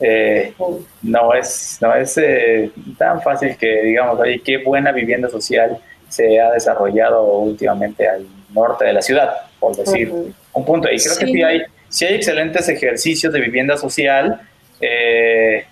[0.00, 0.54] Eh,
[1.02, 5.78] no es, no es eh, tan fácil que digamos, oye, qué buena vivienda social
[6.08, 10.12] se ha desarrollado últimamente al norte de la ciudad, por decir
[10.52, 10.88] un punto.
[10.90, 14.40] Y creo que sí hay sí hay excelentes ejercicios de vivienda social
[14.80, 15.64] eh,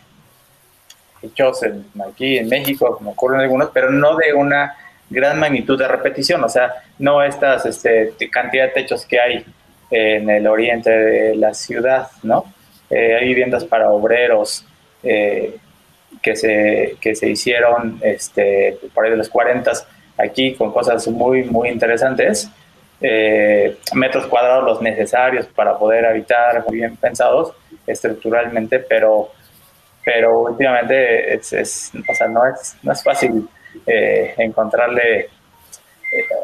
[1.23, 1.61] hechos
[2.09, 4.77] aquí en México, como ocurren algunos, pero no de una
[5.09, 9.45] gran magnitud de repetición, o sea, no estas este, cantidad de techos que hay
[9.91, 12.53] en el oriente de la ciudad, ¿no?
[12.91, 14.65] Eh, hay viviendas para obreros
[15.03, 15.57] eh,
[16.23, 19.73] que, se, que se hicieron este, por ahí de los 40
[20.19, 22.49] aquí con cosas muy, muy interesantes.
[23.01, 27.53] Eh, metros cuadrados los necesarios para poder habitar, muy bien pensados
[27.87, 29.31] estructuralmente, pero,
[30.05, 33.49] pero últimamente es, es, o sea, no, es, no es fácil
[33.87, 35.29] encontrarle,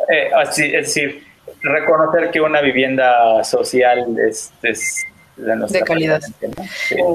[0.08, 1.24] eh, es decir,
[1.62, 4.52] reconocer que una vivienda social es,
[5.36, 6.20] de, de, calidad.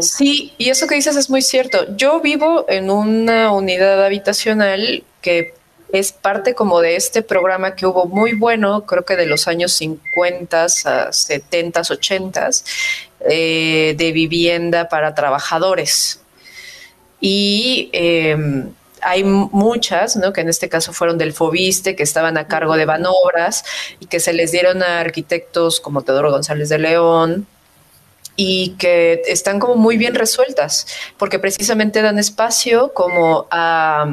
[0.01, 0.53] sí.
[0.57, 1.95] y eso que dices es muy cierto.
[1.95, 5.53] Yo vivo en una unidad habitacional que
[5.91, 9.71] es parte como de este programa que hubo muy bueno, creo que de los años
[9.73, 12.49] 50 a 70, 80,
[13.21, 16.21] eh, de vivienda para trabajadores.
[17.19, 18.69] Y em,
[19.01, 20.33] hay muchas, ¿no?
[20.33, 23.63] que en este caso fueron del Fobiste, que estaban a cargo de Banobras
[23.99, 27.47] y que se les dieron a arquitectos como Teodoro González de León,
[28.37, 34.07] y que están como muy bien resueltas, porque precisamente dan espacio como a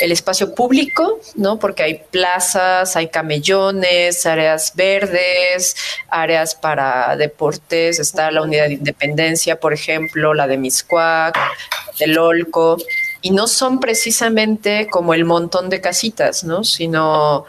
[0.00, 1.58] el espacio público, ¿no?
[1.58, 5.76] Porque hay plazas, hay camellones, áreas verdes,
[6.08, 11.36] áreas para deportes, está la unidad de independencia, por ejemplo, la de Miscuac,
[11.98, 12.78] del Olco,
[13.22, 16.62] y no son precisamente como el montón de casitas, ¿no?
[16.62, 17.44] Sino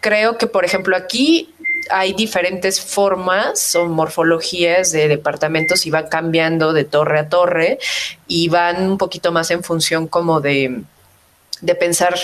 [0.00, 1.54] creo que, por ejemplo, aquí
[1.90, 7.78] hay diferentes formas o morfologías de departamentos y van cambiando de torre a torre
[8.26, 10.82] y van un poquito más en función como de,
[11.78, 12.14] pensar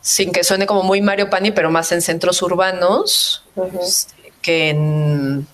[0.00, 3.42] sin que suene como muy Mario Pani, pero más en centros urbanos
[4.42, 5.46] que en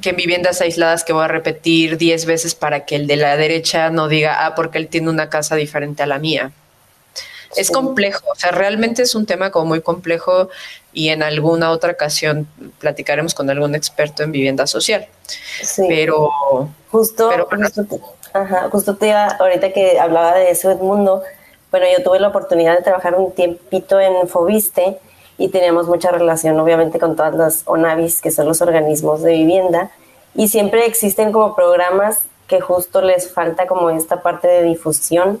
[0.00, 3.36] que en viviendas aisladas que voy a repetir 10 veces para que el de la
[3.36, 6.52] derecha no diga, ah, porque él tiene una casa diferente a la mía.
[7.54, 10.48] Es complejo, o sea, realmente es un tema como muy complejo
[10.92, 15.06] y en alguna otra ocasión platicaremos con algún experto en vivienda social.
[15.62, 15.84] Sí.
[15.88, 16.30] Pero
[16.90, 18.00] justo, justo, te,
[18.32, 21.22] ajá, justo te iba, ahorita que hablaba de eso Edmundo,
[21.70, 24.98] bueno, yo tuve la oportunidad de trabajar un tiempito en Fobiste
[25.38, 29.90] y teníamos mucha relación obviamente con todas las ONAVIS, que son los organismos de vivienda,
[30.34, 35.40] y siempre existen como programas que justo les falta como esta parte de difusión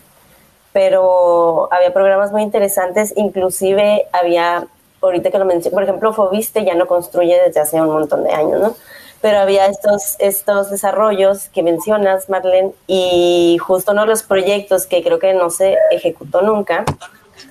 [0.76, 4.66] pero había programas muy interesantes, inclusive había,
[5.00, 8.32] ahorita que lo mencioné, por ejemplo, Fobiste ya no construye desde hace un montón de
[8.32, 8.76] años, ¿no?
[9.22, 15.02] Pero había estos, estos desarrollos que mencionas, Marlene, y justo uno de los proyectos que
[15.02, 16.84] creo que no se ejecutó nunca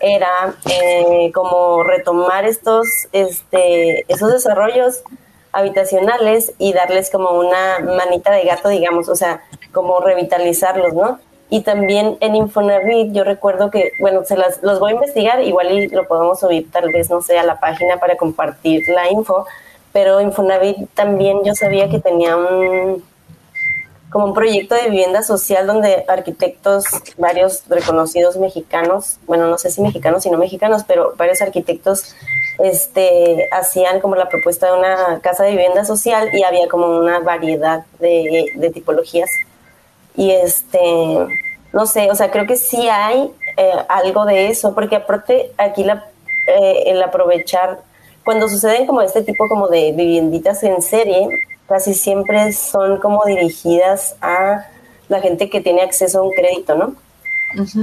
[0.02, 5.02] era eh, como retomar estos, este, esos desarrollos
[5.52, 11.20] habitacionales y darles como una manita de gato, digamos, o sea, como revitalizarlos, ¿no?
[11.50, 15.72] Y también en Infonavit, yo recuerdo que, bueno, se las, los voy a investigar, igual
[15.72, 19.46] y lo podemos subir tal vez, no sé, a la página para compartir la info,
[19.94, 23.04] pero Infonavit también yo sabía que tenía un,
[24.10, 26.86] como un proyecto de vivienda social donde arquitectos,
[27.18, 32.16] varios reconocidos mexicanos, bueno, no sé si mexicanos, sino mexicanos, pero varios arquitectos
[32.60, 37.20] este, hacían como la propuesta de una casa de vivienda social y había como una
[37.20, 39.30] variedad de, de tipologías.
[40.16, 40.80] Y este,
[41.74, 45.84] no sé, o sea, creo que sí hay eh, algo de eso, porque aparte aquí
[45.84, 46.06] la,
[46.48, 47.80] eh, el aprovechar,
[48.24, 51.28] cuando suceden como este tipo como de vivienditas en serie,
[51.68, 54.66] casi siempre son como dirigidas a
[55.08, 56.96] la gente que tiene acceso a un crédito, ¿no?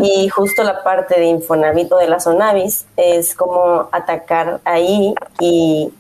[0.03, 5.91] Y justo la parte de Infonavit o de la Sonavis es como atacar ahí y,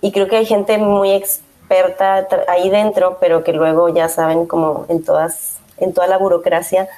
[0.00, 4.86] y creo que hay gente muy experta ahí dentro, pero que luego ya saben como
[4.88, 6.88] en todas, en toda la burocracia,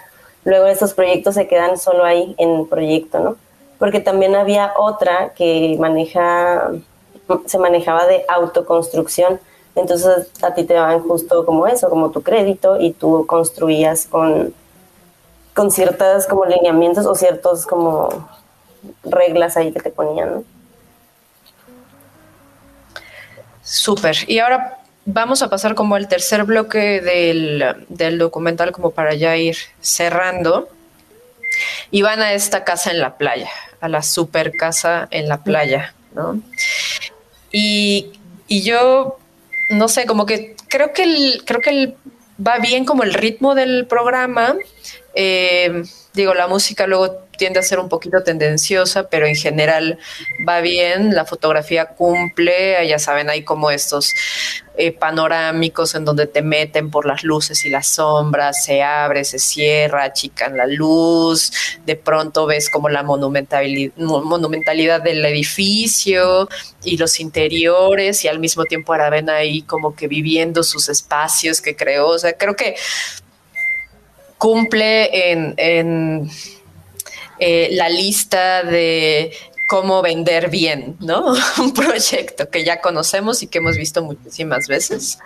[0.44, 3.36] luego esos proyectos se quedan solo ahí en proyecto, ¿no?
[3.78, 6.72] Porque también había otra que maneja,
[7.46, 9.40] se manejaba de autoconstrucción,
[9.74, 14.54] entonces a ti te daban justo como eso, como tu crédito y tú construías con
[15.54, 18.28] con ciertas como lineamientos o ciertos como
[19.04, 20.44] reglas ahí que te ponían, ¿no?
[23.62, 24.16] Súper.
[24.26, 29.36] Y ahora vamos a pasar como al tercer bloque del, del, documental como para ya
[29.36, 30.68] ir cerrando.
[31.90, 33.50] Y van a esta casa en la playa,
[33.80, 36.40] a la super casa en la playa, ¿no?
[37.50, 38.12] Y,
[38.48, 39.18] y yo,
[39.68, 41.96] no sé, como que creo que creo que el,
[42.44, 44.56] va bien como el ritmo del programa,
[45.14, 45.84] eh,
[46.14, 49.98] digo, la música luego tiende a ser un poquito tendenciosa, pero en general
[50.48, 54.14] va bien, la fotografía cumple, ya saben, hay como estos
[54.76, 59.40] eh, panorámicos en donde te meten por las luces y las sombras, se abre, se
[59.40, 61.50] cierra, achican la luz,
[61.84, 66.48] de pronto ves como la monumentalidad, monumentalidad del edificio
[66.84, 71.60] y los interiores y al mismo tiempo ahora ven ahí como que viviendo sus espacios
[71.60, 72.76] que creó, o sea, creo que
[74.38, 76.30] cumple en,
[77.44, 79.32] eh, la lista de
[79.66, 81.34] cómo vender bien, ¿no?
[81.58, 85.18] Un proyecto que ya conocemos y que hemos visto muchísimas veces.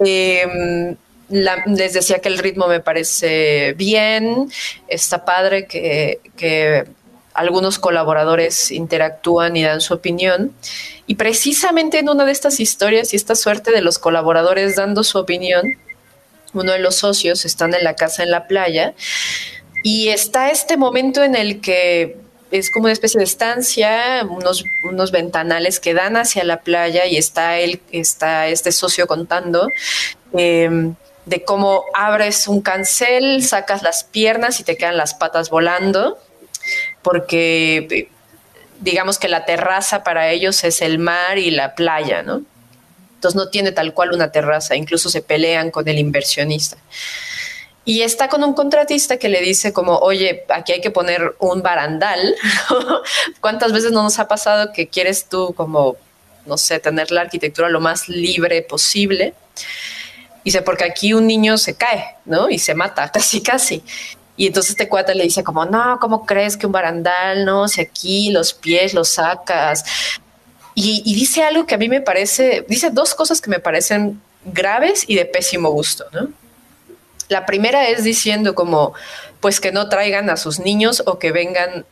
[0.00, 0.96] Em,
[1.28, 4.50] les decía que el ritmo me parece bien,
[4.88, 6.86] está padre que,
[7.34, 10.50] algunos colaboradores interactúan y dan su opinión.
[11.06, 15.18] Y precisamente en una de estas historias y esta suerte de los colaboradores dando su
[15.18, 15.76] opinión,
[16.54, 18.94] uno de los socios están en la casa en la playa
[19.84, 22.16] y está este momento en el que
[22.50, 27.18] es como una especie de estancia, unos, unos ventanales que dan hacia la playa y
[27.18, 29.68] está, él, está este socio contando
[30.32, 30.94] em,
[31.26, 36.18] de cómo abres un cancel, sacas las piernas y te quedan las patas volando,
[37.02, 38.08] porque
[38.80, 42.40] digamos que la terraza para ellos es el mar y la playa, ¿no?
[43.16, 46.78] Entonces no tiene tal cual una terraza, incluso se pelean con el inversionista.
[47.84, 51.62] Y está con un contratista que le dice como, oye, aquí hay que poner un
[51.62, 52.34] barandal.
[53.40, 55.96] ¿Cuántas veces no nos ha pasado que quieres tú como,
[56.46, 59.34] no sé, tener la arquitectura lo más libre posible?
[60.44, 62.48] Dice, porque aquí un niño se cae, ¿no?
[62.48, 63.82] Y se mata, casi, casi.
[64.36, 67.68] Y entonces este cuate le dice como, no, ¿cómo crees que un barandal, no?
[67.68, 69.84] Si aquí los pies los sacas,
[70.74, 75.04] y, dice algo que a mí me parece, dice dos cosas que me parecen graves
[75.06, 76.28] y de pésimo gusto, ¿no?
[77.28, 78.94] La primera es diciendo como,
[79.40, 81.84] pues que no traigan a sus niños o que vengan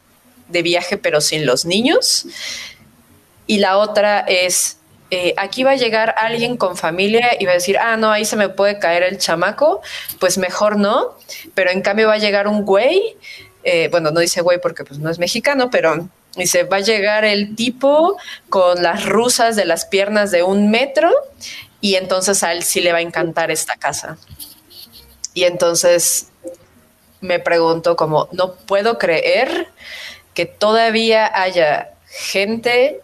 [0.49, 2.26] de viaje pero sin los niños.
[3.47, 4.78] Y la otra es,
[5.11, 8.24] eh, aquí va a llegar alguien con familia y va a decir, ah, no, ahí
[8.24, 9.83] se me puede caer el chamaco,
[10.20, 11.16] pues mejor no,
[11.55, 13.16] pero en cambio va a llegar un güey,
[13.64, 17.24] eh, bueno, no dice güey porque pues no es mexicano, pero Dice, va a llegar
[17.24, 18.16] el tipo
[18.49, 21.11] con las rusas de las piernas de un metro
[21.80, 24.16] y entonces a él sí le va a encantar esta casa.
[25.35, 26.28] Y entonces
[27.20, 29.68] me pregunto como, no puedo creer
[30.35, 33.01] que todavía haya gente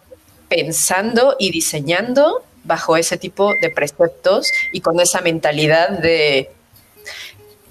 [0.49, 6.51] pensando y diseñando bajo ese tipo de preceptos y con esa mentalidad de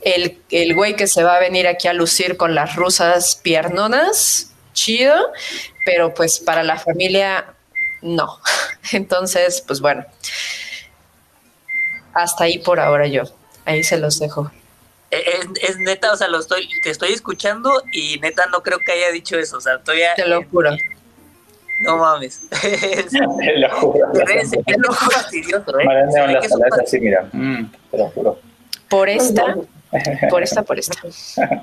[0.01, 4.53] el, el güey que se va a venir aquí a lucir con las rusas piernonas,
[4.73, 5.15] chido,
[5.85, 7.55] pero pues para la familia
[8.01, 8.39] no.
[8.93, 10.05] Entonces, pues bueno,
[12.15, 13.25] hasta ahí por ahora yo.
[13.69, 14.51] Ahí se los dejo.
[15.11, 15.23] Eh,
[15.63, 18.93] es, es, neta, o sea, lo estoy, te estoy escuchando y neta no creo que
[18.93, 19.59] haya dicho eso.
[19.59, 20.71] O sea, estoy Te lo juro.
[21.83, 22.41] No mames.
[22.63, 24.11] te lo juro.
[24.27, 25.85] Es lo fastidioso, ¿eh?
[25.85, 27.29] Mariana, las palabras así, mira.
[27.31, 28.41] Mm, te lo juro.
[28.89, 29.55] Por esta,
[30.31, 30.95] por esta, por esta.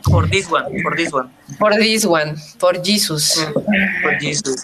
[0.03, 1.30] Por this one, por this one.
[1.58, 3.47] Por this one, por Jesus.
[4.03, 4.62] Por Jesus.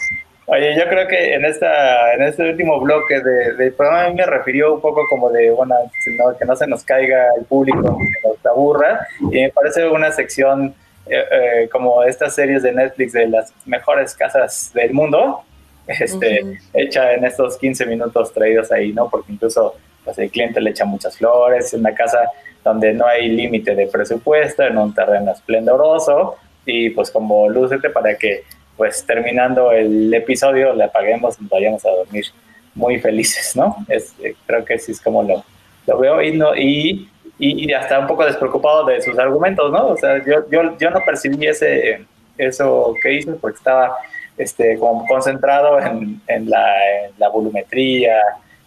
[0.54, 4.16] Oye, yo creo que en esta en este último bloque de, del programa a mí
[4.16, 5.76] me refirió un poco como de, bueno,
[6.18, 10.12] no, que no se nos caiga el público, que nos aburra, y me parece una
[10.12, 10.76] sección
[11.06, 15.42] eh, eh, como estas series de Netflix de las mejores casas del mundo,
[15.88, 16.60] este, uh -huh.
[16.74, 19.10] hecha en estos 15 minutos traídos ahí, ¿no?
[19.10, 22.30] Porque incluso pues, el cliente le echa muchas flores, es una casa
[22.62, 26.36] donde no hay límite de presupuesto, en un terreno esplendoroso,
[26.66, 28.44] y pues como lúcete para que
[28.82, 32.26] pues terminando el episodio le apaguemos y vayamos a dormir
[32.74, 33.76] muy felices, ¿no?
[33.88, 34.16] Es,
[34.48, 35.46] creo que sí es como lo,
[35.86, 37.08] lo veo y, no, y,
[37.38, 39.90] y, hasta un poco despreocupado de sus argumentos, ¿no?
[39.90, 42.08] O sea, yo, yo, yo no percibí ese,
[42.40, 43.98] eso que hizo porque estaba
[44.36, 48.18] este, como concentrado en, en, la, en la, volumetría,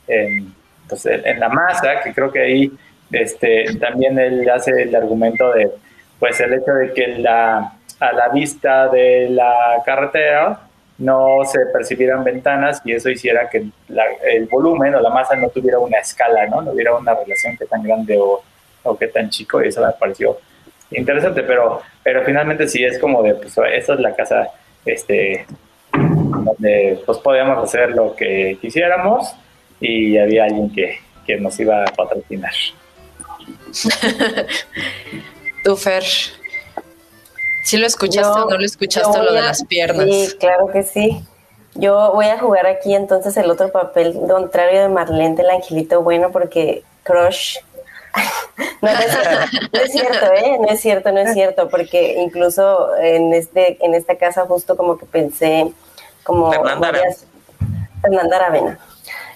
[0.06, 0.54] en,
[0.88, 2.72] pues, en, la masa, que creo que ahí
[3.10, 5.72] este, también él hace el argumento de,
[6.20, 10.60] pues, el hecho de que la a la vista de la carretera
[10.98, 15.48] no se percibieran ventanas y eso hiciera que la, el volumen o la masa no
[15.48, 16.62] tuviera una escala, ¿no?
[16.62, 18.42] No hubiera una relación que tan grande o,
[18.84, 20.38] o que tan chico y eso me pareció
[20.90, 24.48] interesante, pero, pero finalmente sí es como de, pues esa es la casa
[24.84, 25.46] este,
[25.92, 29.34] donde pues podíamos hacer lo que quisiéramos
[29.80, 32.52] y había alguien que, que nos iba a patrocinar.
[35.64, 36.04] Tú, Fer,
[37.64, 40.04] ¿Sí lo escuchaste yo, o no lo escuchaste lo de a, las piernas?
[40.04, 41.24] Sí, claro que sí.
[41.74, 46.30] Yo voy a jugar aquí entonces el otro papel contrario de Marlene del Angelito Bueno
[46.30, 47.56] porque Crush...
[48.80, 49.40] no, no, es cierto,
[49.72, 50.58] no es cierto, ¿eh?
[50.60, 54.98] No es cierto, no es cierto, porque incluso en, este, en esta casa justo como
[54.98, 55.72] que pensé
[56.22, 56.52] como...
[56.52, 57.26] Fernanda varias,
[58.02, 58.78] Fernanda Aravena.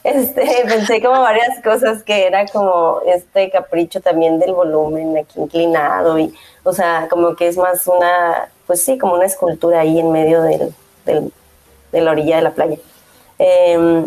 [0.08, 6.18] Este, pensé como varias cosas que era como este capricho también del volumen aquí inclinado
[6.18, 6.34] y
[6.64, 10.42] o sea, como que es más una, pues sí, como una escultura ahí en medio
[10.42, 11.32] del, del,
[11.92, 12.78] de la orilla de la playa.
[13.38, 14.06] Eh,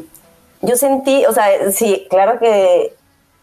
[0.61, 2.93] yo sentí, o sea, sí, claro que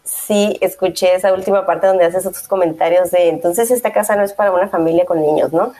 [0.03, 4.33] sí escuché esa última parte donde haces esos comentarios de, entonces esta casa no es
[4.33, 5.73] para una familia con niños, ¿no?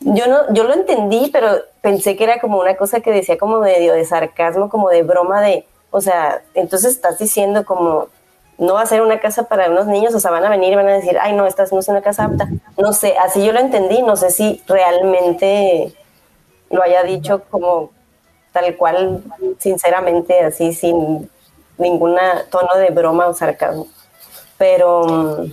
[0.00, 3.60] Yo no, yo lo entendí, pero pensé que era como una cosa que decía como
[3.60, 8.08] medio de sarcasmo, como de broma de, o sea, entonces estás diciendo como,
[8.58, 10.76] no va a ser una casa para unos niños, o sea, van a venir y
[10.76, 12.48] van a decir, ay, no, esta no es una casa apta.
[12.78, 15.94] No sé, así yo lo entendí, no sé si realmente
[16.70, 17.90] lo haya dicho como
[18.52, 19.22] tal cual,
[19.58, 21.30] sinceramente, así, sin
[21.76, 23.86] ninguna tono de broma o sarcasmo.
[24.56, 25.44] Pero...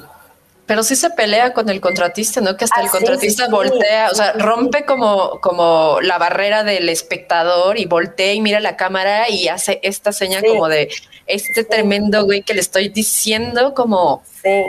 [0.69, 2.55] Pero sí se pelea con el contratista, ¿no?
[2.55, 4.11] Que hasta ah, el contratista sí, sí, voltea, sí.
[4.11, 9.31] o sea, rompe como, como la barrera del espectador y voltea y mira la cámara
[9.31, 10.89] y hace esta señal como de
[11.25, 14.21] este tremendo güey que le estoy diciendo como...
[14.43, 14.65] Sí,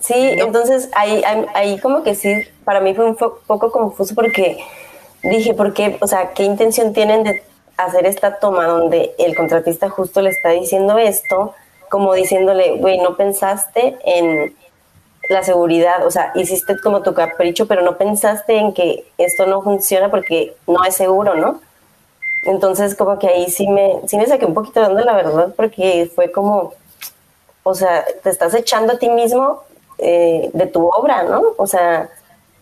[0.00, 0.44] sí, no.
[0.44, 2.30] entonces ahí, ahí, ahí, como que sí,
[2.64, 4.62] para mí fue un poco confuso porque
[5.22, 5.96] dije, ¿por qué?
[6.02, 7.42] O sea, ¿qué intención tienen de
[7.78, 11.54] hacer esta toma donde el contratista justo le está diciendo esto,
[11.88, 14.54] como diciéndole, güey, no pensaste en
[15.28, 19.62] la seguridad, o sea, hiciste como tu capricho, pero no pensaste en que esto no
[19.62, 21.60] funciona porque no es seguro, ¿no?
[22.44, 25.54] Entonces, como que ahí sí me, sí me saqué un poquito de onda, la verdad,
[25.56, 26.72] porque fue como,
[27.62, 29.64] o sea, te estás echando a ti mismo
[29.98, 31.42] eh, de tu obra, ¿no?
[31.58, 32.08] O sea,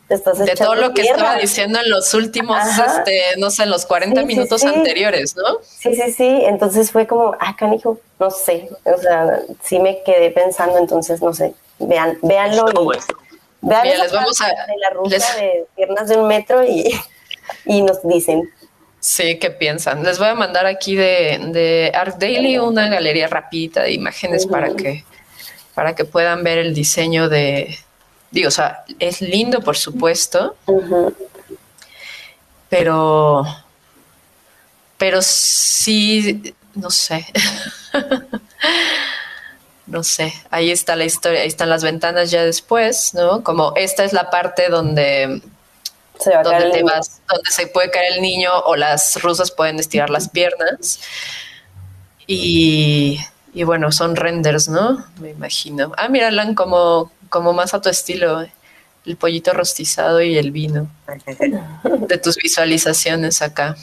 [0.08, 1.18] te estás de todo lo que tierra.
[1.18, 4.74] estaba diciendo en los últimos, este, no sé, en los 40 sí, minutos sí, sí.
[4.74, 5.58] anteriores, ¿no?
[5.62, 6.42] Sí, sí, sí.
[6.46, 8.68] Entonces fue como, ah, canijo, no sé.
[8.84, 11.54] O sea, sí me quedé pensando, entonces, no sé.
[11.78, 12.98] Vean, véanlo y
[13.66, 15.36] vean Mira, les vamos a de la ruta les...
[15.36, 16.94] de piernas de un metro y,
[17.64, 18.48] y nos dicen.
[19.00, 20.02] Sí, ¿qué piensan?
[20.02, 24.48] Les voy a mandar aquí de, de Art Daily una galería rapidita de imágenes uh
[24.48, 24.50] -huh.
[24.50, 25.04] para que
[25.76, 27.78] para que puedan ver el diseño de,
[28.30, 31.14] digo, o sea, es lindo por supuesto, uh -huh.
[32.70, 33.44] pero,
[34.96, 37.26] pero sí, no sé,
[39.86, 43.44] no sé, ahí está la historia, ahí están las ventanas ya después, ¿no?
[43.44, 45.42] Como esta es la parte donde
[46.18, 49.78] se va donde te vas, donde se puede caer el niño o las rusas pueden
[49.78, 51.00] estirar las piernas
[52.26, 53.20] y,
[53.54, 55.04] y bueno, son renders, ¿no?
[55.20, 55.92] Me imagino.
[55.96, 58.46] Ah, mira, Alan, como como más a tu estilo,
[59.04, 60.88] el pollito rostizado y el vino
[62.08, 63.76] de tus visualizaciones acá.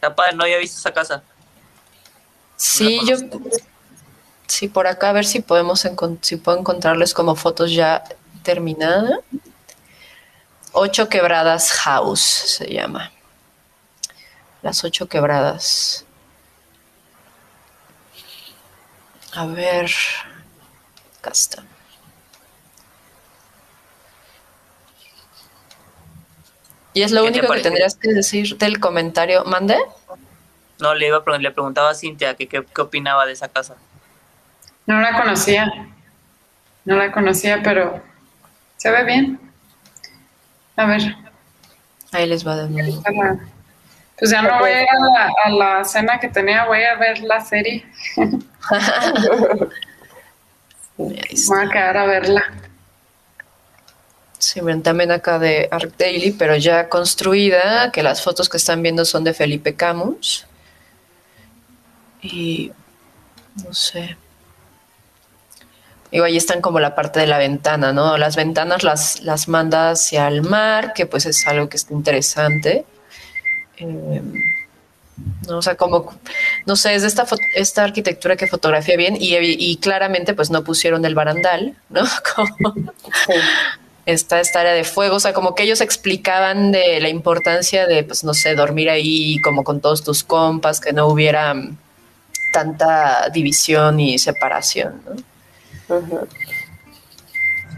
[0.00, 1.22] Padre, no había visto esa casa.
[2.60, 3.16] Sí, yo
[4.46, 5.88] sí por acá a ver si podemos
[6.20, 8.04] si puedo encontrarles como fotos ya
[8.42, 9.20] terminada.
[10.72, 13.12] Ocho quebradas house se llama.
[14.60, 16.04] Las ocho quebradas.
[19.32, 19.90] A ver,
[21.18, 21.64] acá está.
[26.92, 29.44] Y es lo único que tendrías que decir del comentario.
[29.46, 29.78] ¿Mande?
[30.80, 33.76] No, le, iba le preguntaba a Cintia que qué opinaba de esa casa.
[34.86, 35.70] No la conocía.
[36.84, 38.02] No la conocía, pero
[38.76, 39.40] se ve bien.
[40.76, 41.14] A ver.
[42.12, 43.02] Ahí les va de nuevo.
[44.18, 44.88] Pues ya no voy a ir
[45.44, 47.86] a la, cena que tenía, voy a ver la serie.
[50.96, 52.42] voy a quedar a verla.
[54.38, 58.82] Sí, ven también acá de Arc Daily, pero ya construida, que las fotos que están
[58.82, 60.46] viendo son de Felipe Camus.
[62.22, 62.72] Y
[63.64, 64.16] no sé.
[66.10, 68.18] Digo, ahí están como la parte de la ventana, ¿no?
[68.18, 72.84] Las ventanas las, las manda hacia el mar, que pues es algo que está interesante.
[73.76, 74.42] Em,
[75.46, 76.12] no, o sea, como,
[76.66, 80.64] no sé, es de esta, esta arquitectura que fotografía bien y, y, claramente pues no
[80.64, 82.02] pusieron el barandal, ¿no?
[82.34, 82.74] Como
[84.06, 88.02] está esta área de fuego, o sea, como que ellos explicaban de la importancia de,
[88.02, 91.54] pues no sé, dormir ahí como con todos tus compas, que no hubiera
[92.52, 95.16] tanta división y separación, ¿no?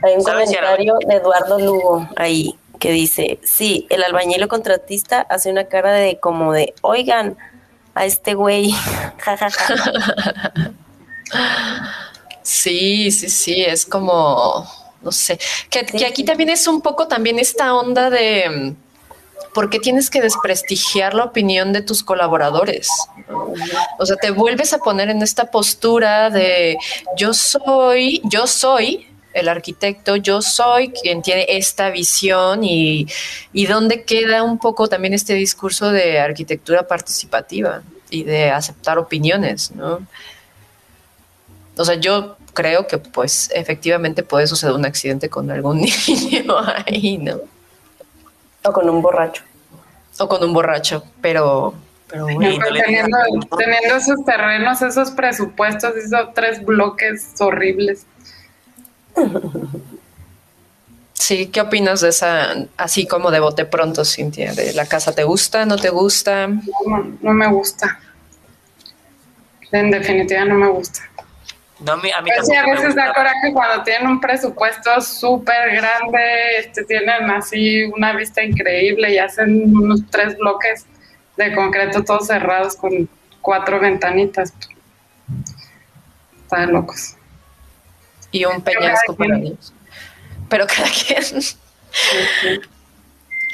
[0.03, 5.51] Hay un comentario de Eduardo Lugo ahí que dice, sí, el albañil o contratista hace
[5.51, 7.37] una cara de como de, oigan,
[7.95, 8.75] a este güey,
[12.43, 14.67] Sí, sí, sí, es como,
[15.01, 15.39] no sé,
[15.71, 18.75] que, que aquí también es un poco también esta onda de
[19.55, 22.89] ¿por qué tienes que desprestigiar la opinión de tus colaboradores?
[23.99, 26.77] O sea, te vuelves a poner en esta postura de
[27.17, 33.07] yo soy, yo soy el arquitecto, yo soy quien tiene esta visión y,
[33.53, 39.71] y dónde queda un poco también este discurso de arquitectura participativa y de aceptar opiniones,
[39.73, 40.07] ¿no?
[41.77, 47.17] O sea, yo creo que pues efectivamente puede suceder un accidente con algún niño ahí,
[47.19, 47.41] ¿no?
[48.65, 49.43] O con un borracho.
[50.19, 51.75] O con un borracho, pero...
[52.09, 58.07] pero teniendo, esos terrenos, esos presupuestos, esos tres bloques horribles.
[61.15, 64.53] Sí, ¿qué opinas de esa, así como de bote pronto, Cintia?
[64.55, 66.49] ¿De la casa te gusta, no te gusta?
[66.49, 66.63] No,
[67.21, 68.01] no me gusta.
[69.71, 71.01] En definitiva no me gusta.
[71.85, 76.85] No, a mí, pues a veces da coraje cuando tienen un presupuesto súper grande, este,
[76.85, 80.87] tienen así una vista increíble y hacen unos tres bloques
[81.37, 83.09] de concreto todos cerrados con
[83.41, 84.53] cuatro ventanitas.
[86.43, 87.17] Están locos.
[88.31, 89.73] Y un peñasco para niños.
[90.49, 91.43] Pero cada quien.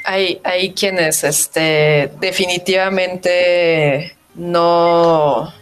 [0.05, 5.53] hay, hay quienes este, definitivamente no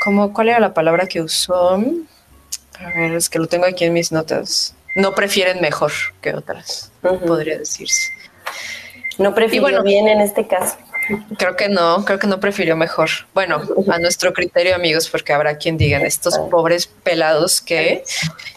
[0.00, 1.74] ¿Cómo, ¿Cuál era la palabra que usó?
[1.74, 4.74] A ver, es que lo tengo aquí en mis notas.
[4.96, 6.90] No prefieren mejor que otras,
[7.26, 8.10] podría decirse.
[9.18, 10.76] No prefirió bien en este caso.
[11.36, 13.10] Creo que no, creo que no prefirió mejor.
[13.34, 18.04] Bueno, a nuestro criterio, amigos, porque habrá quien digan, estos pobres pelados que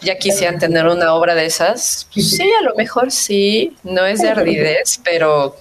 [0.00, 2.08] ya quisieran tener una obra de esas.
[2.12, 5.56] sí, a lo mejor sí, no es de ardidez, pero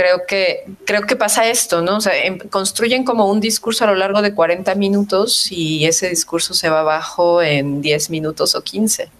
[0.00, 1.98] creo que, creo que pasa esto, ¿no?
[1.98, 6.08] O sea, em, construyen como un discurso a lo largo de 40 minutos y ese
[6.08, 9.10] discurso se va abajo en 10 minutos o 15,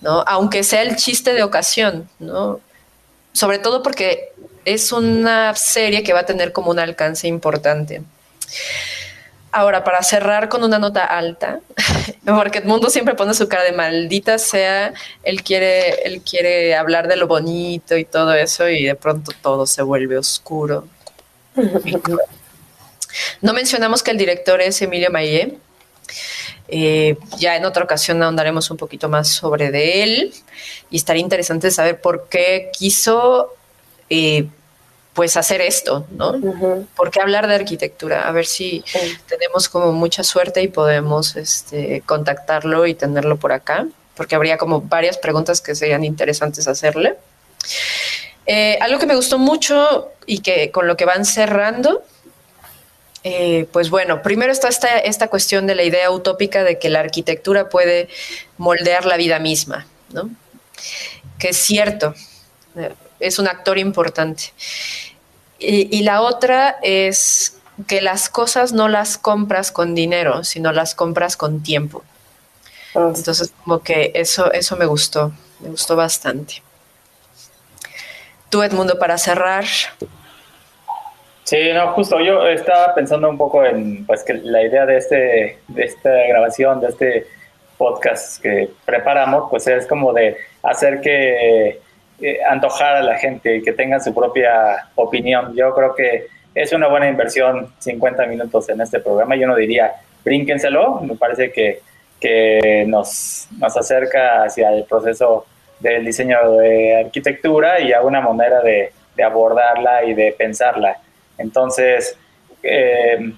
[0.00, 0.22] ¿no?
[0.28, 2.60] Aunque sea el chiste de ocasión, ¿no?
[3.32, 4.28] Sobre todo porque
[4.64, 8.02] es una serie que va a tener como un alcance importante.
[9.52, 11.60] Ahora, para cerrar con una nota alta,
[12.24, 14.94] porque el mundo siempre pone su cara de maldita sea,
[15.24, 19.66] él quiere, él quiere hablar de lo bonito y todo eso, y de pronto todo
[19.66, 20.86] se vuelve oscuro.
[23.40, 25.56] No mencionamos que el director es Emilio Maillé.
[26.68, 30.34] Eh, ya en otra ocasión ahondaremos un poquito más sobre de él
[30.88, 33.56] y estaría interesante saber por qué quiso
[34.08, 34.46] eh,
[35.14, 36.34] pues hacer esto, ¿no?
[36.96, 38.28] ¿Por qué hablar de arquitectura?
[38.28, 38.84] A ver si
[39.28, 44.80] tenemos como mucha suerte y podemos este, contactarlo y tenerlo por acá, porque habría como
[44.80, 47.16] varias preguntas que serían interesantes hacerle.
[48.46, 52.02] Eh, algo que me gustó mucho y que con lo que van cerrando
[53.22, 57.00] eh, pues bueno, primero está esta, esta, cuestión de la idea utópica de que la
[57.00, 58.08] arquitectura puede
[58.56, 60.30] moldear la vida misma, ¿no?
[61.38, 62.14] Que es cierto,
[63.20, 64.52] es un actor importante.
[65.58, 71.36] Y, la otra es que las cosas no las compras con dinero, sino las compras
[71.36, 72.02] con tiempo.
[72.94, 73.12] Ah.
[73.14, 76.62] Entonces, como que eso, eso me gustó, me gustó bastante.
[78.48, 79.66] Tú, Edmundo, para cerrar,
[81.50, 85.58] Sí, no, justo yo estaba pensando un poco en pues que la idea de este
[85.66, 87.26] de esta grabación, de este
[87.76, 91.80] podcast que preparamos, pues es como de hacer que
[92.20, 95.54] eh, antojar a la gente y que tengan su propia opinión.
[95.54, 99.36] Yo creo que es una buena inversión 50 minutos en este programa.
[99.36, 99.92] Yo no diría
[100.24, 101.80] brínquenselo, me parece que,
[102.20, 105.46] que nos, nos acerca hacia el proceso
[105.78, 110.98] del diseño de arquitectura y a una manera de, de abordarla y de pensarla.
[111.38, 112.16] Entonces,
[112.62, 113.32] eh,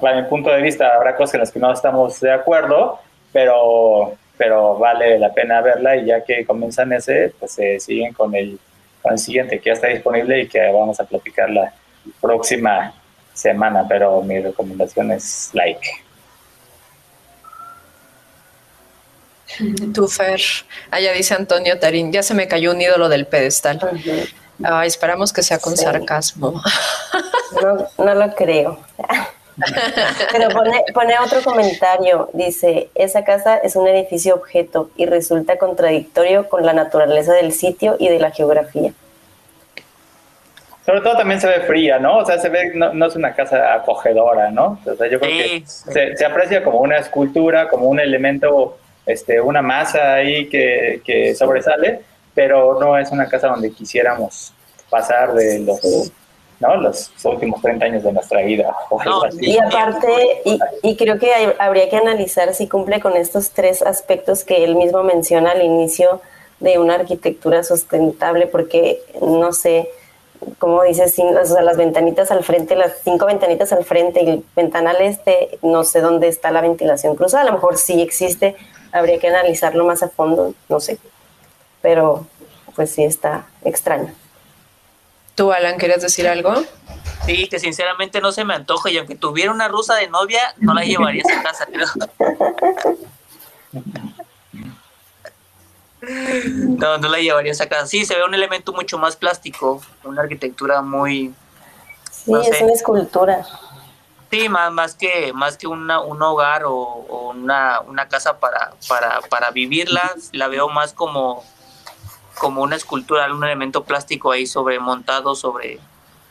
[0.00, 3.00] para mi punto de vista, habrá cosas en las que no estamos de acuerdo,
[3.32, 8.34] pero, pero vale la pena verla y ya que comienzan ese, pues se siguen con
[8.34, 8.58] el,
[9.02, 11.72] con el siguiente que ya está disponible y que vamos a platicar la
[12.20, 12.94] próxima
[13.34, 15.90] semana, pero mi recomendación es like.
[19.92, 20.40] Tu Fer,
[20.90, 23.80] allá dice Antonio Tarín, ya se me cayó un ídolo del pedestal
[24.84, 26.62] esperamos que sea con sarcasmo.
[27.62, 28.78] No, no lo creo.
[30.32, 36.48] Pero pone, pone, otro comentario, dice, esa casa es un edificio objeto y resulta contradictorio
[36.48, 38.92] con la naturaleza del sitio y de la geografía.
[40.86, 42.18] Sobre todo también se ve fría, ¿no?
[42.18, 44.78] O sea, se ve, no, es una casa acogedora, ¿no?
[44.86, 49.40] O sea, yo creo que se, se, aprecia como una escultura, como un elemento, este,
[49.40, 52.00] una masa ahí que, que sobresale,
[52.32, 54.54] pero no es una casa donde quisiéramos
[54.88, 56.10] pasar de los,
[56.60, 56.76] ¿no?
[56.76, 58.74] los últimos 30 años de nuestra vida.
[59.40, 60.42] Y aparte,
[60.82, 65.02] y, creo que habría que analizar si cumple con estos tres aspectos que él mismo
[65.02, 66.20] menciona al inicio
[66.60, 69.88] de una arquitectura sustentable, porque no sé,
[70.58, 75.58] como dices, las ventanitas al frente, las cinco ventanitas al frente y el ventanal este,
[75.62, 78.56] no sé dónde está la ventilación cruzada, a lo mejor sí existe,
[78.90, 80.98] habría que analizarlo más a fondo, no sé
[81.80, 82.26] pero
[82.74, 84.12] pues sí está extraño.
[85.38, 86.52] ¿Tú, Alan, querías decir algo?
[87.24, 90.74] Sí, que sinceramente no se me antoja y aunque tuviera una rusa de novia, no
[90.74, 91.68] la llevaría a esa casa.
[96.00, 97.86] No, no la llevaría a esa casa.
[97.86, 101.32] Sí, se ve un elemento mucho más plástico, una arquitectura muy...
[102.10, 103.46] Sí, es una escultura.
[104.32, 109.20] Sí, más, más que, más que una, un hogar o, una, una, casa para, para,
[109.30, 111.44] para vivirla, la veo más como
[112.38, 115.78] como una escultura, un elemento plástico ahí sobre montado sobre,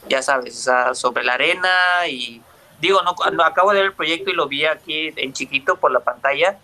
[0.10, 2.42] ya sabes, sobre la arena y
[2.80, 6.00] digo, no, acabo de ver el proyecto y lo vi aquí en chiquito por la
[6.00, 6.58] pantalla,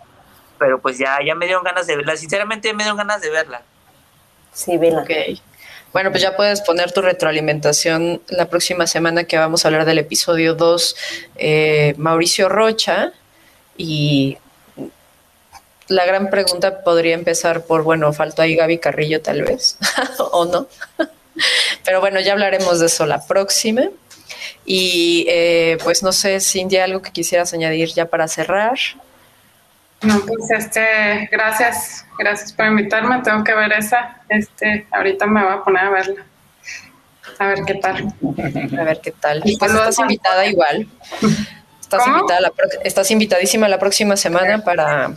[0.58, 3.62] pero pues ya, ya me dieron ganas de verla, sinceramente me dieron ganas de verla.
[4.52, 5.02] Sí, vela.
[5.02, 5.10] Ok.
[5.92, 9.98] Bueno, pues ya puedes poner tu retroalimentación la próxima semana que vamos a hablar del
[9.98, 10.96] episodio 2,
[11.36, 13.12] eh, Mauricio Rocha,
[13.76, 14.38] y
[15.88, 19.78] la gran pregunta podría empezar por, bueno, faltó ahí Gaby Carrillo tal vez,
[20.18, 20.66] o no.
[21.84, 23.82] Pero bueno, ya hablaremos de eso la próxima.
[24.64, 28.78] Y eh, pues no sé, Cindy, algo que quisieras añadir ya para cerrar.
[30.00, 35.52] No, pues este, gracias, gracias por invitarme, tengo que ver esa, este, ahorita me voy
[35.54, 36.26] a poner a verla,
[37.38, 38.14] a ver qué tal.
[38.78, 39.40] A ver qué tal.
[39.40, 40.86] Pues estás invitada igual.
[41.80, 42.52] Estás, invitada
[42.82, 45.14] estás invitadísima la próxima semana para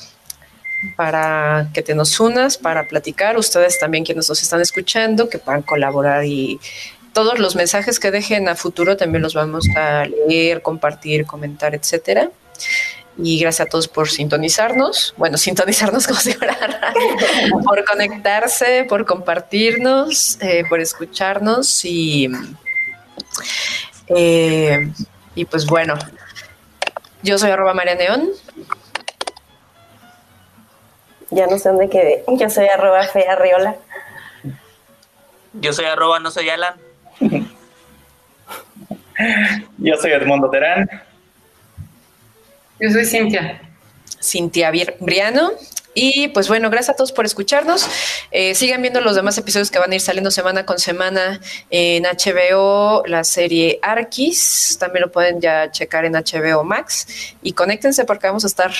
[0.96, 5.62] para que te nos unas, para platicar, ustedes también quienes nos están escuchando, que puedan
[5.62, 6.60] colaborar y
[7.18, 12.30] todos los mensajes que dejen a futuro también los vamos a leer, compartir, comentar, etcétera.
[13.18, 15.16] Y gracias a todos por sintonizarnos.
[15.18, 16.56] Bueno, sintonizarnos como si fuera
[17.64, 22.30] por conectarse, por compartirnos, eh, por escucharnos y,
[24.10, 24.92] eh,
[25.34, 25.96] y pues bueno,
[27.24, 28.30] yo soy arroba María Neón.
[31.32, 32.24] Ya no sé dónde quedé.
[32.28, 33.76] Yo soy arroba fea riola.
[35.54, 36.76] Yo soy arroba no soy Alan.
[39.78, 40.88] Yo soy Edmundo Terán.
[42.80, 43.60] Yo soy Cintia.
[44.22, 45.52] Cintia Briano.
[46.00, 47.88] Y pues bueno, gracias a todos por escucharnos.
[48.30, 51.42] Eh, sigan viendo los demás episodios que van a ir saliendo semana con semana
[51.72, 54.78] en HBO, la serie Arquis.
[54.80, 57.36] También lo pueden ya checar en HBO Max.
[57.42, 58.72] Y conéctense porque vamos a estar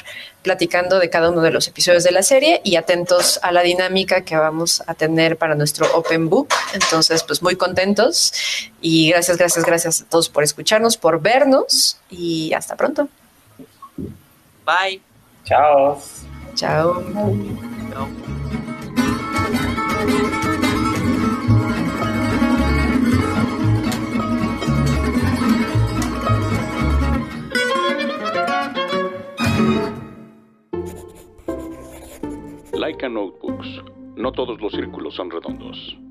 [0.44, 4.22] platicando de cada uno de los episodios de la serie y atentos a la dinámica
[4.22, 6.50] que vamos a tener para nuestro Open Book.
[6.76, 8.32] Entonces, pues muy contentos.
[8.80, 11.98] Y gracias, gracias, gracias a todos por escucharnos, por vernos.
[12.12, 13.10] Y hasta pronto.
[14.64, 15.02] Bye.
[15.46, 16.00] Chao.
[16.58, 17.04] Chao.
[32.74, 33.68] Laika Notebooks.
[34.16, 36.07] No todos los círculos son redondos.